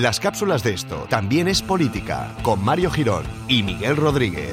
Las 0.00 0.18
cápsulas 0.18 0.62
de 0.62 0.72
esto 0.72 1.06
también 1.10 1.46
es 1.46 1.60
política, 1.60 2.34
con 2.40 2.64
Mario 2.64 2.90
Girón 2.90 3.22
y 3.48 3.62
Miguel 3.62 3.96
Rodríguez. 3.96 4.50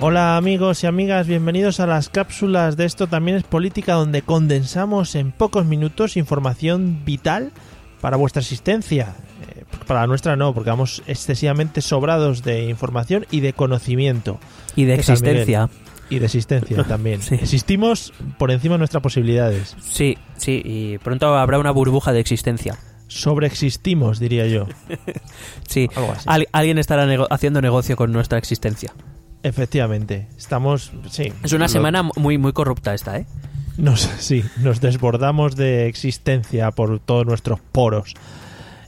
Hola 0.00 0.36
amigos 0.36 0.82
y 0.82 0.88
amigas, 0.88 1.28
bienvenidos 1.28 1.78
a 1.78 1.86
las 1.86 2.08
cápsulas 2.08 2.76
de 2.76 2.84
esto 2.84 3.06
también 3.06 3.36
es 3.36 3.44
política 3.44 3.92
donde 3.92 4.22
condensamos 4.22 5.14
en 5.14 5.30
pocos 5.30 5.64
minutos 5.64 6.16
información 6.16 7.04
vital 7.04 7.52
para 8.00 8.16
vuestra 8.16 8.40
existencia. 8.40 9.14
Para 9.86 10.00
la 10.02 10.06
nuestra 10.06 10.36
no, 10.36 10.54
porque 10.54 10.70
vamos 10.70 11.02
excesivamente 11.06 11.80
sobrados 11.80 12.42
de 12.42 12.64
información 12.68 13.26
y 13.30 13.40
de 13.40 13.52
conocimiento. 13.52 14.38
Y 14.76 14.84
de 14.84 14.96
¿Qué 14.96 15.02
tal, 15.02 15.12
existencia. 15.14 15.68
Y 16.10 16.18
de 16.18 16.26
existencia 16.26 16.84
también. 16.88 17.22
Sí. 17.22 17.34
Existimos 17.36 18.12
por 18.38 18.50
encima 18.50 18.74
de 18.74 18.78
nuestras 18.80 19.02
posibilidades. 19.02 19.76
Sí, 19.82 20.18
sí, 20.36 20.62
y 20.64 20.98
pronto 20.98 21.36
habrá 21.36 21.58
una 21.58 21.70
burbuja 21.70 22.12
de 22.12 22.20
existencia. 22.20 22.78
Sobreexistimos, 23.08 24.18
diría 24.18 24.46
yo. 24.46 24.66
Sí. 25.68 25.88
Al- 26.26 26.48
alguien 26.52 26.78
estará 26.78 27.06
nego- 27.06 27.26
haciendo 27.30 27.62
negocio 27.62 27.96
con 27.96 28.12
nuestra 28.12 28.36
existencia. 28.38 28.92
Efectivamente. 29.42 30.28
Estamos, 30.36 30.92
sí. 31.10 31.32
Es 31.42 31.52
una 31.52 31.64
lo- 31.64 31.68
semana 31.68 32.02
muy, 32.02 32.36
muy 32.38 32.52
corrupta 32.52 32.92
esta, 32.94 33.16
¿eh? 33.18 33.26
Nos, 33.78 34.00
sí, 34.18 34.44
nos 34.58 34.80
desbordamos 34.82 35.56
de 35.56 35.86
existencia 35.88 36.70
por 36.72 37.00
todos 37.00 37.24
nuestros 37.26 37.60
poros. 37.60 38.14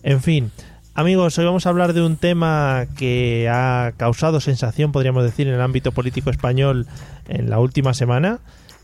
En 0.02 0.20
fin, 0.20 0.52
amigos, 0.94 1.38
hoy 1.38 1.44
vamos 1.44 1.66
a 1.66 1.70
hablar 1.70 1.92
de 1.92 2.02
un 2.02 2.16
tema 2.16 2.86
que 2.96 3.48
ha 3.50 3.92
causado 3.96 4.40
sensación, 4.40 4.92
podríamos 4.92 5.24
decir, 5.24 5.48
en 5.48 5.54
el 5.54 5.60
ámbito 5.60 5.92
político 5.92 6.30
español 6.30 6.86
en 7.28 7.50
la 7.50 7.58
última 7.58 7.94
semana. 7.94 8.40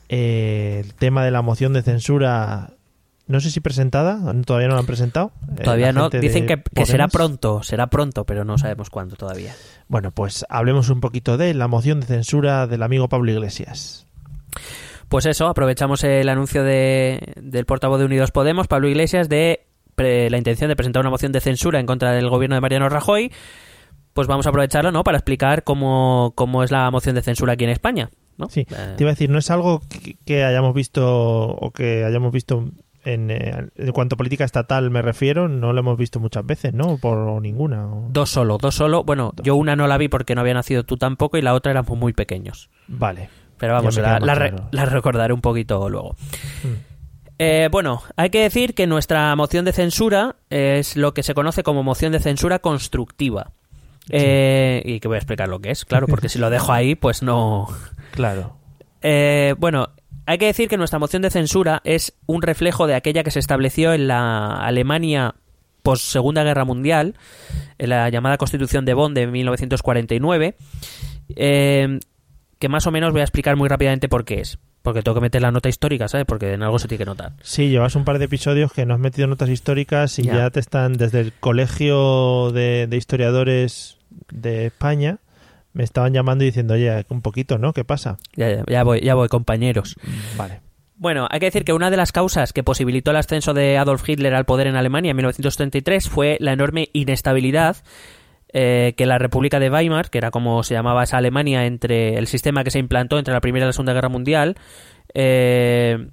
Eh, 0.09 0.83
el 0.84 0.95
tema 0.95 1.25
de 1.25 1.31
la 1.31 1.43
moción 1.43 1.73
de 1.73 1.83
censura, 1.83 2.71
no 3.29 3.41
sé 3.41 3.51
si 3.51 3.61
presentada, 3.61 4.19
todavía 4.45 4.69
no 4.69 4.75
la 4.75 4.81
han 4.81 4.87
presentado. 4.87 5.33
eh, 5.57 5.62
Todavía 5.62 5.93
no. 5.93 6.11
Dicen 6.11 6.47
que, 6.47 6.61
que 6.75 6.87
será 6.87 7.07
pronto, 7.09 7.62
será 7.62 7.87
pronto, 7.89 8.25
pero 8.25 8.45
no 8.45 8.59
sabemos 8.59 8.91
cuándo 8.91 9.15
todavía. 9.17 9.55
Bueno, 9.89 10.11
pues 10.11 10.45
hablemos 10.49 10.89
un 10.91 11.01
poquito 11.01 11.37
de 11.37 11.55
la 11.55 11.69
moción 11.69 12.01
de 12.01 12.06
censura 12.06 12.67
del 12.67 12.83
amigo 12.83 13.09
Pablo 13.09 13.31
Iglesias. 13.31 14.06
Pues 15.09 15.27
eso, 15.27 15.47
aprovechamos 15.49 16.05
el 16.05 16.29
anuncio 16.29 16.62
de, 16.62 17.34
del 17.41 17.67
portavoz 17.67 17.99
de 17.99 18.05
Unidos 18.05 18.31
Podemos, 18.31 18.69
Pablo 18.69 18.89
Iglesias, 18.89 19.29
de 19.29 19.67
pre- 20.01 20.31
la 20.31 20.39
intención 20.39 20.69
de 20.69 20.77
presentar 20.77 21.01
una 21.01 21.11
moción 21.11 21.33
de 21.33 21.41
censura 21.41 21.79
en 21.81 21.87
contra 21.87 22.12
del 22.12 22.29
gobierno 22.29 22.55
de 22.56 22.61
Mariano 22.61 22.89
Rajoy. 22.89 23.31
Pues 24.12 24.27
vamos 24.27 24.47
a 24.47 24.48
aprovecharlo, 24.48 24.91
¿no? 24.93 25.05
Para 25.05 25.19
explicar 25.19 25.62
cómo, 25.62 26.33
cómo 26.34 26.62
es 26.65 26.70
la 26.70 26.91
moción 26.91 27.15
de 27.15 27.23
censura 27.23 27.53
aquí 27.53 27.65
en 27.65 27.70
España. 27.70 28.11
¿no? 28.39 28.48
Sí, 28.48 28.61
Eh, 28.71 28.95
te 28.97 29.05
iba 29.05 29.11
a 29.11 29.15
decir, 29.15 29.28
no 29.31 29.39
es 29.39 29.51
algo 29.51 29.83
que, 29.89 30.17
que 30.25 30.45
hayamos 30.45 30.75
visto 30.75 31.05
o 31.06 31.71
que 31.71 32.05
hayamos 32.05 32.33
visto 32.33 32.71
en, 33.05 33.31
eh, 33.31 33.69
en 33.77 33.93
cuanto 33.93 34.15
a 34.15 34.17
política 34.17 34.45
estatal 34.45 34.91
me 34.91 35.01
refiero, 35.03 35.48
no 35.48 35.73
lo 35.73 35.81
hemos 35.81 35.97
visto 35.98 36.21
muchas 36.21 36.45
veces, 36.45 36.73
¿no? 36.75 36.97
Por 36.98 37.41
ninguna. 37.43 37.87
o- 37.87 38.09
Dos 38.11 38.31
solo, 38.31 38.56
dos 38.59 38.75
solo. 38.75 39.05
Bueno, 39.05 39.33
yo 39.43 39.55
una 39.56 39.77
no 39.77 39.87
la 39.87 39.97
vi 39.98 40.09
porque 40.09 40.34
no 40.34 40.41
había 40.41 40.55
nacido 40.55 40.84
tú 40.84 40.97
tampoco 40.97 41.37
y 41.39 41.43
la 41.43 41.55
otra 41.55 41.71
éramos 41.73 41.97
muy 41.98 42.12
pequeños. 42.15 42.69
Vale. 42.89 43.28
Pero 43.59 43.75
vamos, 43.75 43.97
la, 43.98 44.34
re- 44.34 44.55
la 44.73 44.87
recordaré 44.87 45.34
un 45.34 45.43
poquito 45.43 45.89
luego. 45.91 46.17
Mm. 46.65 46.69
Eh, 47.43 47.71
bueno, 47.71 48.03
hay 48.17 48.29
que 48.29 48.43
decir 48.43 48.75
que 48.75 48.87
nuestra 48.87 49.35
moción 49.35 49.65
de 49.65 49.73
censura 49.73 50.37
es 50.51 50.95
lo 50.95 51.15
que 51.15 51.23
se 51.23 51.33
conoce 51.33 51.63
como 51.63 51.83
moción 51.83 52.13
de 52.13 52.21
censura 52.21 52.59
constructiva. 52.59 53.53
Eh, 54.11 54.83
y 54.85 55.01
que 55.01 55.09
voy 55.09 55.15
a 55.15 55.21
explicar 55.21 55.49
lo 55.49 55.59
que 55.59 55.71
es, 55.71 55.87
claro, 55.87 56.07
porque 56.07 56.29
si 56.29 56.39
lo 56.39 56.51
dejo 56.51 56.71
ahí, 56.71 56.95
pues 56.97 57.23
no. 57.23 57.69
Claro. 58.12 58.59
Eh, 59.00 59.55
bueno, 59.56 59.89
hay 60.27 60.37
que 60.37 60.45
decir 60.47 60.69
que 60.69 60.77
nuestra 60.77 60.99
moción 60.99 61.23
de 61.23 61.31
censura 61.31 61.81
es 61.84 62.12
un 62.27 62.43
reflejo 62.43 62.87
de 62.87 62.95
aquella 62.95 63.23
que 63.23 63.31
se 63.31 63.39
estableció 63.39 63.95
en 63.95 64.09
la 64.09 64.56
Alemania 64.56 65.37
post 65.83 66.05
Segunda 66.05 66.45
Guerra 66.45 66.67
Mundial, 66.67 67.15
en 67.79 67.89
la 67.89 68.11
llamada 68.11 68.37
Constitución 68.37 68.84
de 68.84 68.93
Bonn 68.93 69.15
de 69.15 69.27
1949, 69.27 70.56
eh, 71.37 72.00
que 72.59 72.69
más 72.69 72.87
o 72.87 72.91
menos 72.91 73.12
voy 73.12 73.23
a 73.23 73.25
explicar 73.25 73.56
muy 73.56 73.71
rápidamente 73.71 74.11
por 74.11 74.27
qué 74.27 74.41
es. 74.41 74.59
Porque 74.83 75.03
tengo 75.03 75.15
que 75.17 75.21
meter 75.21 75.43
la 75.43 75.51
nota 75.51 75.69
histórica, 75.69 76.09
¿sabes? 76.09 76.25
Porque 76.27 76.55
en 76.55 76.63
algo 76.63 76.79
se 76.79 76.89
tiene 76.89 77.01
que 77.01 77.05
notar. 77.07 77.33
Sí, 77.43 77.69
llevas 77.69 77.97
un 77.97 78.05
par 78.05 78.19
de 78.19 78.25
episodios 78.25 78.73
que 78.73 78.87
no 78.87 78.95
has 78.95 79.01
metido 79.01 79.29
notas 79.29 79.51
históricas 79.51 80.19
y 80.19 80.23
Ya. 80.23 80.35
ya, 80.37 80.51
te 80.51 80.61
están 80.61 80.95
desde 80.95 81.21
el 81.21 81.33
colegio 81.35 82.51
de, 82.53 82.87
de 82.89 82.97
historiadores 82.97 83.99
de 84.33 84.67
España 84.67 85.19
me 85.73 85.85
estaban 85.85 86.13
llamando 86.13 86.43
y 86.43 86.49
diciendo, 86.49 86.75
oye, 86.75 87.07
un 87.11 87.23
poquito, 87.23 87.57
¿no? 87.57 87.73
¿Qué 87.73 87.85
pasa? 87.85 88.19
Ya, 88.35 88.49
ya- 88.51 88.65
ya 88.67 88.83
voy, 88.83 89.01
ya 89.03 89.15
voy, 89.15 89.29
compañeros. 89.29 89.95
Vale. 90.37 90.61
Bueno, 90.97 91.29
hay 91.31 91.39
que 91.39 91.47
decir 91.47 91.65
que 91.65 91.73
una 91.73 91.91
de 91.91 91.97
las 91.97 92.11
causas 92.11 92.53
que 92.53 92.65
posibilitó 92.65 93.12
el 93.12 93.19
ascenso 93.19 93.55
de 93.55 93.79
Adolf 93.79 94.07
Hitler 94.09 94.35
al 94.35 94.47
poder 94.47 94.67
en 94.67 94.75
Alemania 94.75 95.11
en 95.12 95.17
1933 95.17 96.09
fue 96.09 96.37
la 96.41 96.53
enorme 96.53 96.89
inestabilidad 96.93 97.77
eh, 98.53 98.94
que 98.97 99.06
la 99.06 99.19
República 99.19 99.61
de 99.61 99.71
Weimar, 99.71 100.11
que 100.11 100.19
era 100.19 100.31
como 100.31 100.62
se 100.62 100.75
llamaba 100.75 101.05
esa 101.05 101.19
Alemania 101.19 101.66
entre 101.66 102.16
el 102.16 102.27
sistema 102.27 102.65
que 102.65 102.71
se 102.71 102.78
implantó 102.78 103.19
entre 103.19 103.34
la 103.34 103.41
Primera 103.41 103.66
y 103.66 103.69
la 103.69 103.72
Segunda 103.72 103.93
Guerra 103.93 104.09
Mundial, 104.09 104.56
eh, 105.15 106.09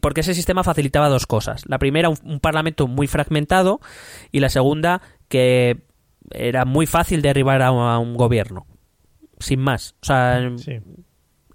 porque 0.00 0.20
ese 0.20 0.34
sistema 0.34 0.62
facilitaba 0.62 1.08
dos 1.08 1.26
cosas. 1.26 1.64
La 1.66 1.78
primera, 1.78 2.08
un, 2.08 2.40
parlamento 2.40 2.86
muy 2.86 3.06
fragmentado 3.06 3.80
y 4.30 4.40
la 4.40 4.50
segunda, 4.50 5.02
que 5.28 5.78
era 6.30 6.64
muy 6.64 6.86
fácil 6.86 7.22
derribar 7.22 7.62
a, 7.62 7.68
a 7.68 7.98
un 7.98 8.14
gobierno. 8.14 8.66
Sin 9.40 9.60
más. 9.60 9.94
O 10.02 10.06
sea. 10.06 10.50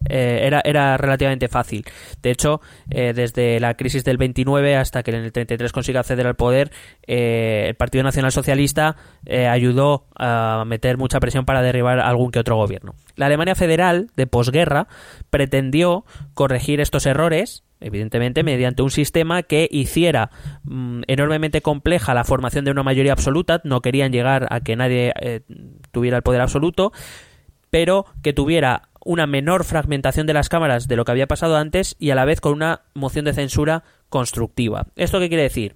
Eh, 0.10 0.42
era, 0.44 0.62
era 0.64 0.98
relativamente 0.98 1.48
fácil. 1.48 1.86
De 2.22 2.32
hecho, 2.32 2.62
eh, 2.90 3.14
desde 3.14 3.60
la 3.60 3.76
crisis 3.76 4.04
del 4.04 4.18
29 4.18 4.76
hasta 4.76 5.04
que 5.04 5.12
en 5.12 5.24
el 5.24 5.32
33 5.32 5.72
consiga 5.72 6.02
acceder 6.02 6.28
al 6.28 6.36
poder, 6.36 6.72
eh, 7.08 7.66
el 7.70 7.76
Partido 7.76 8.04
Nacional 8.04 8.32
Socialista 8.32 8.96
ayudó 9.50 10.08
a 10.16 10.64
meter 10.68 10.98
mucha 10.98 11.20
presión 11.20 11.46
para 11.46 11.62
derribar 11.62 12.00
algún 12.00 12.32
que 12.32 12.40
otro 12.40 12.56
gobierno. 12.56 12.96
La 13.16 13.28
Alemania 13.28 13.56
federal 13.56 14.10
de 14.16 14.28
posguerra 14.28 14.88
pretendió 15.30 16.06
corregir 16.34 16.82
estos 16.82 17.06
errores 17.06 17.64
evidentemente 17.80 18.44
mediante 18.44 18.82
un 18.82 18.92
sistema 18.92 19.44
que 19.44 19.68
hiciera 19.70 20.32
mm, 20.64 21.02
enormemente 21.08 21.62
compleja 21.62 22.14
la 22.14 22.24
formación 22.24 22.64
de 22.64 22.72
una 22.72 22.82
mayoría 22.82 23.12
absoluta, 23.12 23.60
no 23.66 23.82
querían 23.82 24.14
llegar 24.14 24.48
a 24.52 24.62
que 24.62 24.78
nadie 24.78 25.12
tuviera 25.92 26.16
el 26.16 26.24
poder 26.24 26.40
absoluto, 26.40 26.94
pero 27.74 28.06
que 28.22 28.34
tuviera 28.34 28.90
una 29.06 29.28
menor 29.28 29.64
fragmentación 29.64 30.28
de 30.28 30.34
las 30.34 30.50
cámaras 30.50 30.88
de 30.88 30.96
lo 30.96 31.06
que 31.06 31.12
había 31.12 31.28
pasado 31.28 31.58
antes 31.58 31.96
y 32.00 32.12
a 32.12 32.16
la 32.16 32.26
vez 32.26 32.40
con 32.42 32.54
una 32.54 32.82
moción 32.94 33.26
de 33.26 33.34
censura 33.34 33.84
constructiva. 34.10 34.88
¿Esto 34.96 35.20
qué 35.20 35.28
quiere 35.30 35.44
decir? 35.44 35.76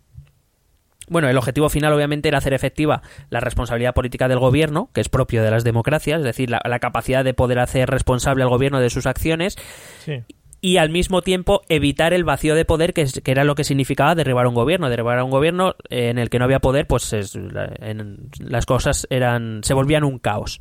Bueno, 1.09 1.29
el 1.29 1.37
objetivo 1.37 1.69
final 1.69 1.93
obviamente 1.93 2.27
era 2.27 2.39
hacer 2.39 2.53
efectiva 2.53 3.01
la 3.29 3.39
responsabilidad 3.39 3.93
política 3.93 4.27
del 4.27 4.39
gobierno, 4.39 4.89
que 4.93 4.99
es 5.01 5.07
propio 5.07 5.41
de 5.41 5.51
las 5.51 5.63
democracias, 5.63 6.19
es 6.19 6.25
decir, 6.25 6.49
la, 6.49 6.61
la 6.65 6.79
capacidad 6.79 7.23
de 7.23 7.33
poder 7.33 7.59
hacer 7.59 7.89
responsable 7.89 8.43
al 8.43 8.49
gobierno 8.49 8.81
de 8.81 8.89
sus 8.89 9.05
acciones 9.05 9.55
Sí. 10.03 10.23
y 10.59 10.75
al 10.77 10.89
mismo 10.89 11.21
tiempo 11.21 11.61
evitar 11.69 12.11
el 12.13 12.25
vacío 12.25 12.55
de 12.55 12.65
poder 12.65 12.93
que, 12.93 13.07
era 13.25 13.45
lo 13.45 13.55
que 13.55 13.63
significaba 13.63 14.15
derribar 14.15 14.47
un 14.47 14.53
gobierno 14.55 14.89
derribar 14.89 15.17
a 15.19 15.23
un 15.23 15.31
gobierno 15.31 15.75
eh, 15.89 16.09
en 16.09 16.17
el 16.17 16.29
que 16.29 16.39
no 16.39 16.45
había 16.45 16.59
poder 16.59 16.87
pues 16.87 17.13
es- 17.13 17.35
la- 17.35 17.71
en- 17.79 18.29
las 18.39 18.65
cosas 18.65 19.07
eran 19.09 19.61
se 19.63 19.73
volvían 19.73 20.03
un 20.03 20.17
caos 20.19 20.59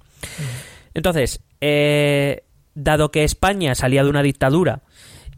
entonces 0.94 1.42
eh, 1.60 2.44
dado 2.76 3.10
que 3.10 3.24
España 3.24 3.74
salía 3.74 4.04
de 4.04 4.10
una 4.10 4.22
dictadura 4.22 4.82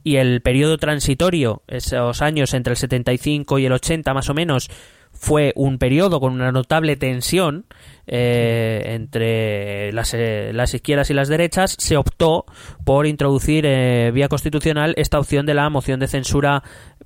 y 0.05 0.17
el 0.17 0.43
periodo 0.43 0.77
transitorio 0.77 1.63
esos 1.69 2.21
años 2.21 2.53
entre 2.53 2.73
el 2.73 2.77
75 2.77 3.59
y 3.59 3.67
el 3.67 3.73
80 3.73 4.13
más 4.13 4.29
o 4.29 4.35
menos 4.35 4.69
fue 5.13 5.53
un 5.57 5.79
periodo 5.79 6.21
con 6.21 6.33
una 6.33 6.53
notable 6.53 6.97
tensión 6.97 7.67
eh, 8.07 8.83
entre 8.87 9.93
las, 9.93 10.15
eh, 10.15 10.53
las 10.55 10.75
izquierdas 10.75 11.11
y 11.11 11.15
las 11.15 11.29
derechas, 11.29 11.77
se 11.79 11.97
optó 11.97 12.45
por 12.85 13.07
introducir 13.07 13.65
eh, 13.67 14.11
vía 14.13 14.29
constitucional 14.29 14.95
esta 14.97 15.19
opción 15.19 15.47
de 15.47 15.55
la 15.55 15.69
moción 15.71 15.99
de 15.99 16.09
censura 16.09 16.63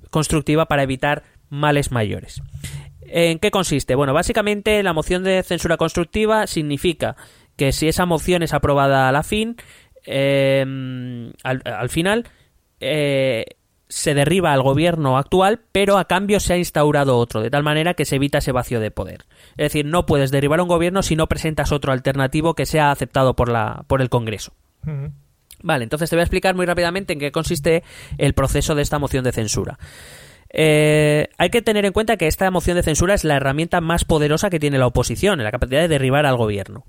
constructiva 0.09 0.65
para 0.65 0.83
evitar 0.83 1.23
males 1.49 1.91
mayores. 1.91 2.41
¿En 3.01 3.39
qué 3.39 3.51
consiste? 3.51 3.95
Bueno, 3.95 4.13
básicamente 4.13 4.81
la 4.83 4.93
moción 4.93 5.23
de 5.23 5.43
censura 5.43 5.77
constructiva 5.77 6.47
significa 6.47 7.15
que 7.55 7.71
si 7.71 7.87
esa 7.87 8.05
moción 8.05 8.43
es 8.43 8.53
aprobada 8.53 9.07
a 9.07 9.11
la 9.11 9.23
fin, 9.23 9.55
eh, 10.05 11.31
al, 11.43 11.61
al 11.65 11.89
final, 11.89 12.27
eh, 12.79 13.45
se 13.93 14.15
derriba 14.15 14.53
al 14.53 14.63
gobierno 14.63 15.17
actual, 15.17 15.61
pero 15.71 15.99
a 15.99 16.05
cambio 16.05 16.39
se 16.39 16.53
ha 16.53 16.57
instaurado 16.57 17.17
otro, 17.17 17.41
de 17.41 17.51
tal 17.51 17.61
manera 17.61 17.93
que 17.93 18.05
se 18.05 18.15
evita 18.15 18.39
ese 18.39 18.51
vacío 18.51 18.79
de 18.79 18.89
poder. 18.89 19.25
Es 19.51 19.65
decir, 19.65 19.85
no 19.85 20.05
puedes 20.05 20.31
derribar 20.31 20.59
un 20.61 20.67
gobierno 20.67 21.03
si 21.03 21.15
no 21.15 21.27
presentas 21.27 21.71
otro 21.71 21.91
alternativo 21.91 22.55
que 22.55 22.65
sea 22.65 22.91
aceptado 22.91 23.35
por, 23.35 23.49
la, 23.49 23.85
por 23.87 24.01
el 24.01 24.09
Congreso. 24.09 24.53
Vale, 25.61 25.83
entonces 25.83 26.09
te 26.09 26.15
voy 26.15 26.21
a 26.21 26.23
explicar 26.23 26.55
muy 26.55 26.65
rápidamente 26.65 27.13
en 27.13 27.19
qué 27.19 27.31
consiste 27.31 27.83
el 28.17 28.33
proceso 28.33 28.73
de 28.73 28.81
esta 28.81 28.97
moción 28.99 29.23
de 29.23 29.31
censura. 29.31 29.77
Eh, 30.49 31.29
hay 31.37 31.49
que 31.49 31.61
tener 31.61 31.85
en 31.85 31.93
cuenta 31.93 32.17
que 32.17 32.27
esta 32.27 32.49
moción 32.51 32.77
de 32.77 32.83
censura 32.83 33.13
es 33.13 33.23
la 33.23 33.35
herramienta 33.35 33.79
más 33.79 34.05
poderosa 34.05 34.49
que 34.49 34.59
tiene 34.59 34.77
la 34.77 34.87
oposición, 34.87 35.39
en 35.39 35.43
la 35.43 35.51
capacidad 35.51 35.81
de 35.81 35.87
derribar 35.87 36.25
al 36.25 36.35
gobierno. 36.35 36.83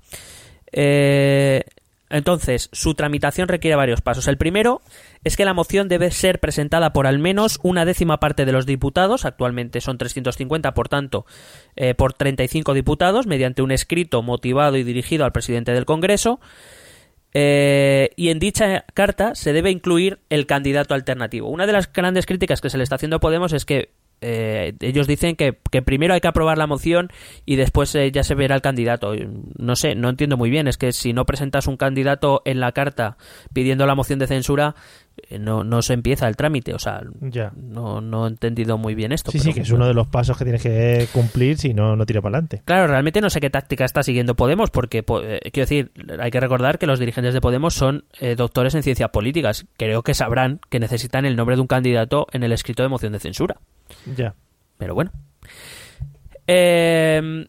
Eh, 0.71 1.63
Entonces, 2.09 2.69
su 2.71 2.93
tramitación 2.93 3.47
requiere 3.47 3.75
varios 3.75 4.01
pasos. 4.01 4.27
El 4.27 4.37
primero 4.37 4.81
es 5.23 5.35
que 5.35 5.45
la 5.45 5.53
moción 5.53 5.87
debe 5.87 6.11
ser 6.11 6.39
presentada 6.39 6.93
por 6.93 7.07
al 7.07 7.17
menos 7.17 7.59
una 7.63 7.83
décima 7.83 8.19
parte 8.19 8.45
de 8.45 8.51
los 8.51 8.65
diputados, 8.65 9.25
actualmente 9.25 9.81
son 9.81 9.97
350, 9.97 10.73
por 10.73 10.87
tanto, 10.87 11.25
eh, 11.75 11.95
por 11.95 12.13
35 12.13 12.73
diputados, 12.73 13.25
mediante 13.25 13.63
un 13.63 13.71
escrito 13.71 14.21
motivado 14.21 14.77
y 14.77 14.83
dirigido 14.83 15.25
al 15.25 15.31
presidente 15.31 15.71
del 15.71 15.85
Congreso. 15.85 16.39
Eh, 17.33 18.11
y 18.15 18.29
en 18.29 18.39
dicha 18.39 18.85
carta 18.93 19.35
se 19.35 19.51
debe 19.51 19.69
incluir 19.69 20.19
el 20.29 20.45
candidato 20.45 20.93
alternativo. 20.93 21.49
Una 21.49 21.65
de 21.65 21.73
las 21.73 21.91
grandes 21.91 22.25
críticas 22.25 22.61
que 22.61 22.69
se 22.69 22.77
le 22.77 22.83
está 22.83 22.95
haciendo 22.95 23.17
a 23.17 23.19
Podemos 23.19 23.51
es 23.51 23.65
que 23.65 23.89
eh, 24.21 24.73
ellos 24.79 25.07
dicen 25.07 25.35
que, 25.35 25.57
que, 25.71 25.81
primero 25.81 26.13
hay 26.13 26.21
que 26.21 26.27
aprobar 26.27 26.57
la 26.57 26.67
moción 26.67 27.09
y 27.45 27.55
después 27.55 27.93
eh, 27.95 28.11
ya 28.11 28.23
se 28.23 28.35
verá 28.35 28.55
el 28.55 28.61
candidato. 28.61 29.13
No 29.57 29.75
sé, 29.75 29.95
no 29.95 30.09
entiendo 30.09 30.37
muy 30.37 30.49
bien. 30.49 30.67
Es 30.67 30.77
que 30.77 30.91
si 30.93 31.13
no 31.13 31.25
presentas 31.25 31.67
un 31.67 31.77
candidato 31.77 32.41
en 32.45 32.59
la 32.59 32.71
carta 32.71 33.17
pidiendo 33.53 33.85
la 33.85 33.95
moción 33.95 34.19
de 34.19 34.27
censura, 34.27 34.75
eh, 35.29 35.39
no, 35.39 35.63
no 35.63 35.81
se 35.81 35.93
empieza 35.93 36.27
el 36.27 36.35
trámite. 36.35 36.73
O 36.73 36.79
sea, 36.79 37.01
Ya. 37.21 37.51
no, 37.55 38.01
no 38.01 38.25
he 38.25 38.29
entendido 38.29 38.77
muy 38.77 38.95
bien 38.95 39.11
esto. 39.11 39.31
Sí, 39.31 39.37
pero 39.39 39.51
sí, 39.51 39.53
que 39.53 39.61
es 39.61 39.71
uno 39.71 39.87
de 39.87 39.93
los 39.93 40.07
pasos 40.07 40.37
que 40.37 40.43
tienes 40.45 40.61
que 40.63 41.07
cumplir 41.13 41.57
si 41.57 41.73
no, 41.73 41.95
no 41.95 42.05
tira 42.05 42.21
para 42.21 42.37
adelante. 42.37 42.61
Claro, 42.65 42.87
realmente 42.87 43.21
no 43.21 43.29
sé 43.29 43.39
qué 43.39 43.49
táctica 43.49 43.85
está 43.85 44.03
siguiendo 44.03 44.35
Podemos, 44.35 44.69
porque 44.71 45.03
po- 45.03 45.21
eh, 45.21 45.39
quiero 45.53 45.65
decir, 45.65 45.91
hay 46.19 46.31
que 46.31 46.39
recordar 46.39 46.79
que 46.79 46.87
los 46.87 46.99
dirigentes 46.99 47.33
de 47.33 47.41
Podemos 47.41 47.73
son 47.73 48.05
eh, 48.19 48.35
doctores 48.35 48.75
en 48.75 48.83
ciencias 48.83 49.09
políticas. 49.11 49.65
Creo 49.77 50.01
que 50.03 50.13
sabrán 50.13 50.59
que 50.69 50.79
necesitan 50.79 51.25
el 51.25 51.35
nombre 51.35 51.55
de 51.55 51.61
un 51.61 51.67
candidato 51.67 52.27
en 52.31 52.43
el 52.43 52.51
escrito 52.51 52.83
de 52.83 52.89
moción 52.89 53.13
de 53.13 53.19
censura. 53.19 53.57
Ya. 54.15 54.35
Pero 54.77 54.93
bueno. 54.95 55.11
Eh, 56.47 57.47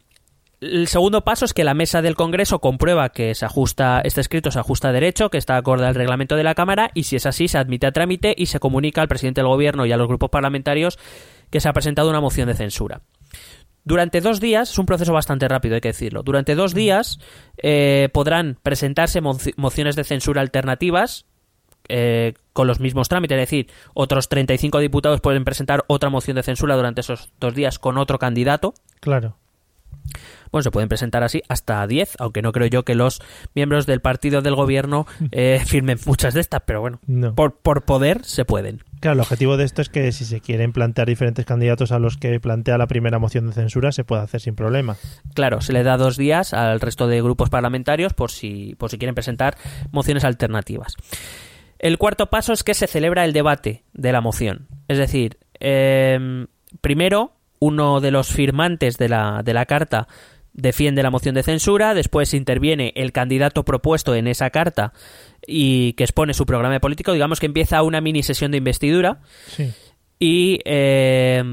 el 0.61 0.88
segundo 0.88 1.23
paso 1.23 1.44
es 1.44 1.53
que 1.53 1.65
la 1.65 1.75
mesa 1.75 2.00
del 2.00 2.15
Congreso 2.15 2.61
comprueba 2.61 3.11
que 3.11 3.35
se 3.35 3.44
ajusta, 3.44 4.00
este 4.03 4.23
escrito 4.23 4.50
se 4.50 4.59
ajusta 4.59 4.88
a 4.88 4.93
derecho, 4.93 5.29
que 5.29 5.37
está 5.38 5.56
acorde 5.56 5.87
al 5.87 5.94
reglamento 5.94 6.35
de 6.35 6.44
la 6.44 6.55
Cámara, 6.55 6.91
y 6.94 7.03
si 7.03 7.17
es 7.17 7.27
así, 7.27 7.47
se 7.47 7.59
admite 7.59 7.87
a 7.87 7.93
trámite 7.93 8.35
y 8.37 8.47
se 8.47 8.59
comunica 8.59 9.03
al 9.03 9.09
presidente 9.09 9.43
del 9.43 9.49
Gobierno 9.49 9.85
y 9.85 9.93
a 9.93 9.97
los 9.99 10.09
grupos 10.09 10.31
parlamentarios 10.31 10.99
que 11.50 11.61
se 11.61 11.69
ha 11.69 11.73
presentado 11.75 12.09
una 12.09 12.23
moción 12.23 12.49
de 12.49 12.55
censura. 12.55 13.03
Durante 13.85 14.21
dos 14.21 14.41
días, 14.41 14.71
es 14.73 14.79
un 14.79 14.87
proceso 14.87 15.12
bastante 15.12 15.47
rápido, 15.47 15.77
hay 15.77 15.81
que 15.81 15.88
decirlo. 15.88 16.23
Durante 16.23 16.55
dos 16.55 16.75
días 16.75 17.21
eh, 17.59 18.09
podrán 18.12 18.59
presentarse 18.62 19.23
moci- 19.23 19.55
mociones 19.56 19.94
de 19.94 20.05
censura 20.05 20.41
alternativas 20.41 21.27
eh, 21.88 22.35
con 22.53 22.67
los 22.67 22.81
mismos 22.81 23.09
trámites, 23.09 23.37
es 23.37 23.43
decir, 23.43 23.69
otros 23.94 24.29
35 24.29 24.79
diputados 24.79 25.21
pueden 25.21 25.44
presentar 25.44 25.85
otra 25.88 26.11
moción 26.11 26.37
de 26.37 26.43
censura 26.43 26.77
durante 26.77 27.00
esos 27.03 27.31
dos 27.41 27.55
días 27.55 27.79
con 27.79 27.99
otro 27.99 28.19
candidato. 28.19 28.75
Claro. 29.00 29.37
Bueno, 30.53 30.62
se 30.62 30.71
pueden 30.71 30.88
presentar 30.88 31.25
así 31.25 31.43
hasta 31.49 31.85
10, 31.85 32.15
aunque 32.21 32.41
no 32.41 32.53
creo 32.53 32.69
yo 32.69 32.85
que 32.85 32.94
los 32.94 33.21
miembros 33.55 33.85
del 33.87 34.00
partido 34.00 34.41
del 34.41 34.55
gobierno 34.55 35.05
eh, 35.33 35.61
firmen 35.67 35.99
muchas 36.06 36.33
de 36.35 36.41
estas, 36.41 36.62
pero 36.65 36.81
bueno, 36.81 37.00
No. 37.06 37.35
por, 37.35 37.56
por 37.56 37.83
poder 37.83 38.25
se 38.25 38.44
pueden. 38.44 38.83
Claro, 39.00 39.15
el 39.15 39.21
objetivo 39.21 39.56
de 39.56 39.65
esto 39.65 39.83
es 39.83 39.88
que 39.88 40.11
si 40.12 40.25
se 40.25 40.41
quieren 40.41 40.73
plantear 40.73 41.09
diferentes 41.09 41.44
candidatos 41.44 41.91
a 41.93 41.99
los 41.99 42.17
que 42.17 42.38
plantea 42.41 42.79
la 42.79 42.87
primera 42.87 43.19
moción 43.19 43.49
de 43.49 43.53
censura, 43.53 43.91
se 43.93 44.05
puede 44.05 44.23
hacer 44.23 44.41
sin 44.41 44.55
problema. 44.55 44.97
Claro, 45.35 45.61
se 45.61 45.73
le 45.73 45.83
da 45.83 45.97
dos 45.97 46.17
días 46.17 46.55
al 46.55 46.81
resto 46.81 47.09
de 47.09 47.21
grupos 47.21 47.50
parlamentarios 47.50 48.15
por 48.15 48.31
si, 48.31 48.77
por 48.79 48.91
si 48.91 48.99
quieren 48.99 49.15
presentar 49.17 49.59
mociones 49.91 50.25
alternativas. 50.25 50.94
El 51.78 51.99
cuarto 51.99 52.26
paso 52.26 52.52
es 52.52 52.62
que 52.64 52.75
se 52.75 52.87
celebra 52.87 53.25
el 53.25 53.32
debate 53.32 53.84
de 53.93 54.12
la 54.12 54.20
moción. 54.20 54.67
Es 54.88 54.99
decir, 54.99 55.38
eh, 55.61 56.46
primero, 56.81 57.32
uno 57.58 58.00
de 58.00 58.11
los 58.11 58.28
firmantes 58.28 58.96
de 58.99 59.08
la, 59.08 59.43
de 59.44 59.55
la 59.55 59.67
carta 59.67 60.08
defiende 60.52 61.02
la 61.02 61.11
moción 61.11 61.34
de 61.34 61.43
censura, 61.43 61.93
después 61.93 62.32
interviene 62.32 62.93
el 62.96 63.12
candidato 63.12 63.64
propuesto 63.64 64.14
en 64.14 64.26
esa 64.26 64.49
carta 64.49 64.94
y 65.46 65.93
que 65.94 66.05
expone 66.05 66.32
su 66.32 66.46
programa 66.46 66.81
político, 66.81 67.12
digamos 67.12 67.40
que 67.40 67.46
empieza 67.46 67.82
una 67.82 68.00
mini 68.00 68.23
sesión 68.23 68.52
de 68.52 68.58
investidura 68.58 69.20
Sí. 69.49 69.70
y 70.19 70.61
eh, 70.64 71.44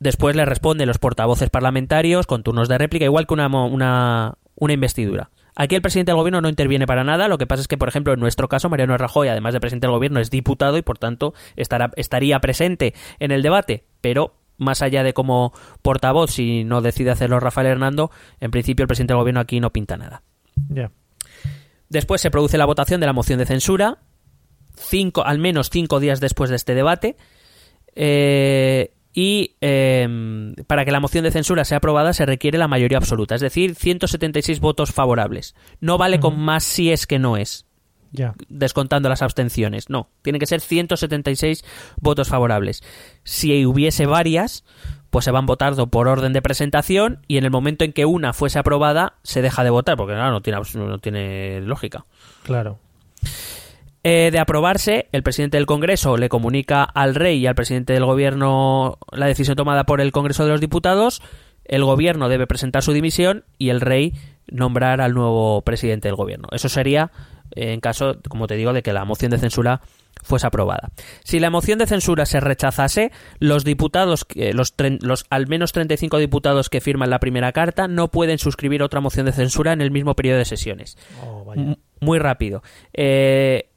después 0.00 0.34
le 0.34 0.44
responden 0.44 0.88
los 0.88 0.98
portavoces 0.98 1.48
parlamentarios 1.48 2.26
con 2.26 2.42
turnos 2.42 2.68
de 2.68 2.76
réplica, 2.78 3.04
igual 3.04 3.28
que 3.28 3.34
una, 3.34 3.46
una, 3.46 4.34
una 4.56 4.72
investidura. 4.72 5.30
Aquí 5.54 5.74
el 5.74 5.82
presidente 5.82 6.12
del 6.12 6.16
gobierno 6.16 6.40
no 6.40 6.48
interviene 6.48 6.86
para 6.86 7.04
nada, 7.04 7.28
lo 7.28 7.36
que 7.36 7.46
pasa 7.46 7.60
es 7.60 7.68
que, 7.68 7.76
por 7.76 7.88
ejemplo, 7.88 8.14
en 8.14 8.20
nuestro 8.20 8.48
caso, 8.48 8.70
Mariano 8.70 8.96
Rajoy, 8.96 9.28
además 9.28 9.52
de 9.52 9.60
presidente 9.60 9.86
del 9.86 9.94
gobierno, 9.94 10.18
es 10.18 10.30
diputado 10.30 10.78
y, 10.78 10.82
por 10.82 10.98
tanto, 10.98 11.34
estará, 11.56 11.90
estaría 11.96 12.40
presente 12.40 12.94
en 13.18 13.32
el 13.32 13.42
debate, 13.42 13.84
pero 14.00 14.34
más 14.56 14.80
allá 14.80 15.02
de 15.02 15.12
como 15.12 15.52
portavoz, 15.82 16.30
si 16.30 16.64
no 16.64 16.80
decide 16.80 17.10
hacerlo 17.10 17.38
Rafael 17.40 17.66
Hernando, 17.66 18.10
en 18.40 18.50
principio 18.50 18.84
el 18.84 18.88
presidente 18.88 19.12
del 19.12 19.20
gobierno 19.20 19.40
aquí 19.40 19.60
no 19.60 19.70
pinta 19.70 19.96
nada. 19.96 20.22
Después 21.88 22.22
se 22.22 22.30
produce 22.30 22.56
la 22.56 22.64
votación 22.64 23.00
de 23.00 23.06
la 23.06 23.12
moción 23.12 23.38
de 23.38 23.46
censura, 23.46 23.98
cinco, 24.74 25.24
al 25.24 25.38
menos 25.38 25.68
cinco 25.68 26.00
días 26.00 26.20
después 26.20 26.48
de 26.48 26.56
este 26.56 26.74
debate. 26.74 27.16
eh, 27.94 28.92
y 29.14 29.56
eh, 29.60 30.54
para 30.66 30.84
que 30.84 30.90
la 30.92 31.00
moción 31.00 31.24
de 31.24 31.30
censura 31.30 31.64
sea 31.64 31.78
aprobada 31.78 32.12
se 32.14 32.24
requiere 32.26 32.58
la 32.58 32.68
mayoría 32.68 32.98
absoluta, 32.98 33.34
es 33.34 33.40
decir, 33.40 33.74
176 33.74 34.60
votos 34.60 34.92
favorables. 34.92 35.54
No 35.80 35.98
vale 35.98 36.18
con 36.20 36.38
más 36.38 36.64
si 36.64 36.90
es 36.90 37.06
que 37.06 37.18
no 37.18 37.36
es, 37.36 37.66
Ya. 38.12 38.34
descontando 38.48 39.08
las 39.10 39.20
abstenciones. 39.22 39.90
No, 39.90 40.08
tienen 40.22 40.40
que 40.40 40.46
ser 40.46 40.60
176 40.60 41.64
votos 42.00 42.28
favorables. 42.28 42.82
Si 43.24 43.66
hubiese 43.66 44.06
varias, 44.06 44.64
pues 45.10 45.26
se 45.26 45.30
van 45.30 45.44
votando 45.44 45.88
por 45.88 46.08
orden 46.08 46.32
de 46.32 46.40
presentación 46.40 47.20
y 47.28 47.36
en 47.36 47.44
el 47.44 47.50
momento 47.50 47.84
en 47.84 47.92
que 47.92 48.06
una 48.06 48.32
fuese 48.32 48.58
aprobada 48.58 49.16
se 49.22 49.42
deja 49.42 49.62
de 49.62 49.68
votar, 49.70 49.98
porque 49.98 50.14
claro, 50.14 50.30
no 50.32 50.40
tiene, 50.40 50.58
abs- 50.58 50.74
no 50.74 50.98
tiene 51.00 51.60
lógica. 51.60 52.06
Claro. 52.44 52.78
Eh, 54.04 54.30
de 54.32 54.38
aprobarse, 54.40 55.08
el 55.12 55.22
presidente 55.22 55.56
del 55.58 55.66
Congreso 55.66 56.16
le 56.16 56.28
comunica 56.28 56.82
al 56.82 57.14
rey 57.14 57.38
y 57.38 57.46
al 57.46 57.54
presidente 57.54 57.92
del 57.92 58.04
gobierno 58.04 58.98
la 59.12 59.26
decisión 59.26 59.56
tomada 59.56 59.84
por 59.84 60.00
el 60.00 60.10
Congreso 60.10 60.44
de 60.44 60.50
los 60.50 60.60
Diputados. 60.60 61.22
El 61.64 61.84
gobierno 61.84 62.28
debe 62.28 62.48
presentar 62.48 62.82
su 62.82 62.92
dimisión 62.92 63.44
y 63.58 63.68
el 63.68 63.80
rey 63.80 64.14
nombrar 64.48 65.00
al 65.00 65.14
nuevo 65.14 65.62
presidente 65.62 66.08
del 66.08 66.16
gobierno. 66.16 66.48
Eso 66.50 66.68
sería 66.68 67.12
eh, 67.54 67.72
en 67.72 67.80
caso, 67.80 68.16
como 68.28 68.46
te 68.46 68.56
digo, 68.56 68.72
de 68.72 68.82
que 68.82 68.92
la 68.92 69.04
moción 69.04 69.30
de 69.30 69.38
censura 69.38 69.82
fuese 70.22 70.46
aprobada. 70.46 70.90
Si 71.24 71.38
la 71.38 71.50
moción 71.50 71.78
de 71.78 71.86
censura 71.86 72.26
se 72.26 72.40
rechazase, 72.40 73.12
los 73.38 73.64
diputados, 73.64 74.26
los, 74.52 74.74
los 75.00 75.26
al 75.30 75.46
menos 75.46 75.72
35 75.72 76.18
diputados 76.18 76.70
que 76.70 76.80
firman 76.80 77.10
la 77.10 77.18
primera 77.20 77.52
carta 77.52 77.88
no 77.88 78.08
pueden 78.08 78.38
suscribir 78.38 78.82
otra 78.82 79.00
moción 79.00 79.26
de 79.26 79.32
censura 79.32 79.72
en 79.72 79.80
el 79.80 79.90
mismo 79.90 80.14
periodo 80.14 80.38
de 80.38 80.44
sesiones. 80.44 80.96
Oh, 81.24 81.44
vaya. 81.44 81.76
Muy 82.00 82.18
rápido. 82.18 82.62
Eh, 82.92 83.71